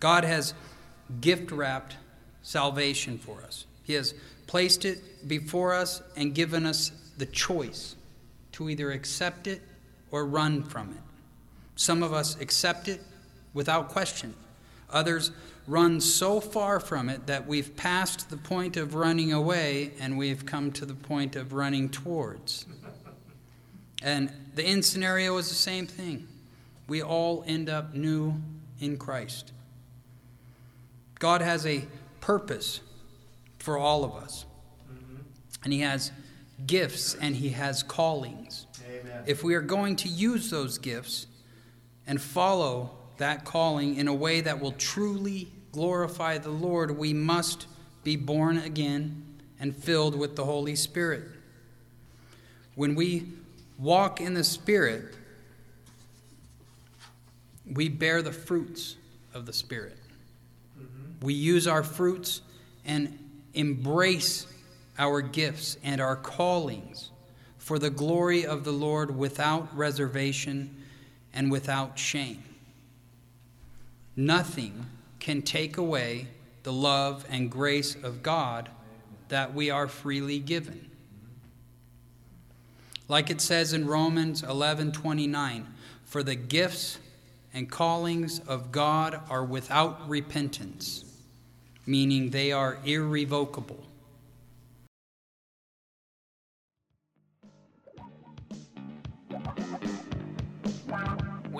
God 0.00 0.22
has 0.22 0.52
gift 1.22 1.50
wrapped 1.50 1.96
salvation 2.42 3.16
for 3.16 3.40
us. 3.40 3.64
He 3.84 3.94
has 3.94 4.12
placed 4.46 4.84
it 4.84 5.26
before 5.26 5.72
us 5.72 6.02
and 6.14 6.34
given 6.34 6.66
us 6.66 6.92
the 7.16 7.24
choice 7.24 7.96
to 8.52 8.68
either 8.68 8.92
accept 8.92 9.46
it 9.46 9.62
or 10.10 10.26
run 10.26 10.62
from 10.62 10.90
it. 10.90 11.02
Some 11.74 12.02
of 12.02 12.12
us 12.12 12.38
accept 12.38 12.86
it 12.86 13.00
without 13.54 13.88
question. 13.88 14.34
Others 14.90 15.30
run 15.70 16.00
so 16.00 16.40
far 16.40 16.80
from 16.80 17.08
it 17.08 17.28
that 17.28 17.46
we've 17.46 17.76
passed 17.76 18.28
the 18.28 18.36
point 18.36 18.76
of 18.76 18.94
running 18.94 19.32
away 19.32 19.92
and 20.00 20.18
we've 20.18 20.44
come 20.44 20.72
to 20.72 20.84
the 20.84 20.94
point 20.94 21.36
of 21.36 21.52
running 21.52 21.88
towards. 21.88 22.66
And 24.02 24.32
the 24.54 24.64
end 24.64 24.84
scenario 24.84 25.36
is 25.36 25.48
the 25.48 25.54
same 25.54 25.86
thing. 25.86 26.26
We 26.88 27.02
all 27.02 27.44
end 27.46 27.68
up 27.68 27.94
new 27.94 28.34
in 28.80 28.96
Christ. 28.96 29.52
God 31.20 31.40
has 31.40 31.64
a 31.66 31.84
purpose 32.20 32.80
for 33.58 33.78
all 33.78 34.02
of 34.02 34.14
us. 34.14 34.46
Mm-hmm. 34.92 35.22
And 35.62 35.72
He 35.72 35.80
has 35.80 36.10
gifts 36.66 37.14
and 37.14 37.36
He 37.36 37.50
has 37.50 37.84
callings. 37.84 38.66
Amen. 38.88 39.22
If 39.26 39.44
we 39.44 39.54
are 39.54 39.60
going 39.60 39.94
to 39.96 40.08
use 40.08 40.50
those 40.50 40.78
gifts 40.78 41.26
and 42.06 42.20
follow 42.20 42.90
that 43.18 43.44
calling 43.44 43.96
in 43.96 44.08
a 44.08 44.14
way 44.14 44.40
that 44.40 44.60
will 44.60 44.72
truly 44.72 45.52
glorify 45.72 46.38
the 46.38 46.50
Lord, 46.50 46.96
we 46.96 47.12
must 47.12 47.66
be 48.04 48.16
born 48.16 48.58
again 48.58 49.24
and 49.58 49.76
filled 49.76 50.14
with 50.14 50.36
the 50.36 50.44
Holy 50.44 50.74
Spirit. 50.74 51.24
When 52.74 52.94
we 52.94 53.28
walk 53.78 54.20
in 54.20 54.34
the 54.34 54.44
Spirit, 54.44 55.14
we 57.70 57.88
bear 57.88 58.22
the 58.22 58.32
fruits 58.32 58.96
of 59.34 59.46
the 59.46 59.52
Spirit. 59.52 59.96
Mm-hmm. 60.78 61.26
We 61.26 61.34
use 61.34 61.66
our 61.66 61.82
fruits 61.82 62.40
and 62.84 63.18
embrace 63.54 64.46
our 64.98 65.20
gifts 65.20 65.76
and 65.82 66.00
our 66.00 66.16
callings 66.16 67.10
for 67.58 67.78
the 67.78 67.90
glory 67.90 68.44
of 68.44 68.64
the 68.64 68.72
Lord 68.72 69.16
without 69.16 69.76
reservation 69.76 70.74
and 71.32 71.50
without 71.50 71.98
shame. 71.98 72.42
Nothing 74.16 74.86
can 75.20 75.42
take 75.42 75.76
away 75.76 76.26
the 76.62 76.72
love 76.72 77.24
and 77.28 77.50
grace 77.50 77.94
of 77.94 78.22
God 78.22 78.68
that 79.28 79.54
we 79.54 79.70
are 79.70 79.86
freely 79.86 80.38
given. 80.38 80.90
Like 83.06 83.30
it 83.30 83.40
says 83.40 83.72
in 83.72 83.86
Romans 83.86 84.42
11:29, 84.42 85.66
for 86.04 86.22
the 86.22 86.34
gifts 86.34 86.98
and 87.52 87.70
callings 87.70 88.40
of 88.40 88.72
God 88.72 89.20
are 89.28 89.44
without 89.44 90.08
repentance 90.08 91.04
meaning 91.90 92.30
they 92.30 92.52
are 92.52 92.78
irrevocable. 92.84 93.84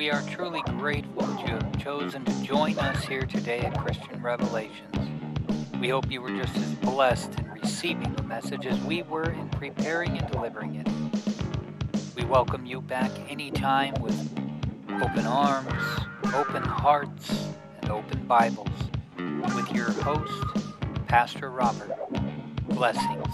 We 0.00 0.10
are 0.10 0.22
truly 0.22 0.62
grateful 0.62 1.26
that 1.26 1.46
you 1.46 1.52
have 1.52 1.78
chosen 1.78 2.24
to 2.24 2.42
join 2.42 2.78
us 2.78 3.04
here 3.04 3.26
today 3.26 3.58
at 3.58 3.78
Christian 3.78 4.22
Revelations. 4.22 4.96
We 5.78 5.90
hope 5.90 6.10
you 6.10 6.22
were 6.22 6.30
just 6.30 6.56
as 6.56 6.74
blessed 6.76 7.38
in 7.38 7.50
receiving 7.50 8.10
the 8.14 8.22
message 8.22 8.64
as 8.64 8.80
we 8.80 9.02
were 9.02 9.30
in 9.30 9.50
preparing 9.50 10.16
and 10.16 10.26
delivering 10.32 10.76
it. 10.76 10.88
We 12.16 12.24
welcome 12.24 12.64
you 12.64 12.80
back 12.80 13.10
anytime 13.28 13.92
with 14.00 14.18
open 15.02 15.26
arms, 15.26 15.70
open 16.34 16.62
hearts, 16.62 17.48
and 17.82 17.90
open 17.90 18.26
Bibles 18.26 18.70
with 19.54 19.70
your 19.70 19.90
host, 19.90 20.32
Pastor 21.08 21.50
Robert. 21.50 21.94
Blessings. 22.70 23.26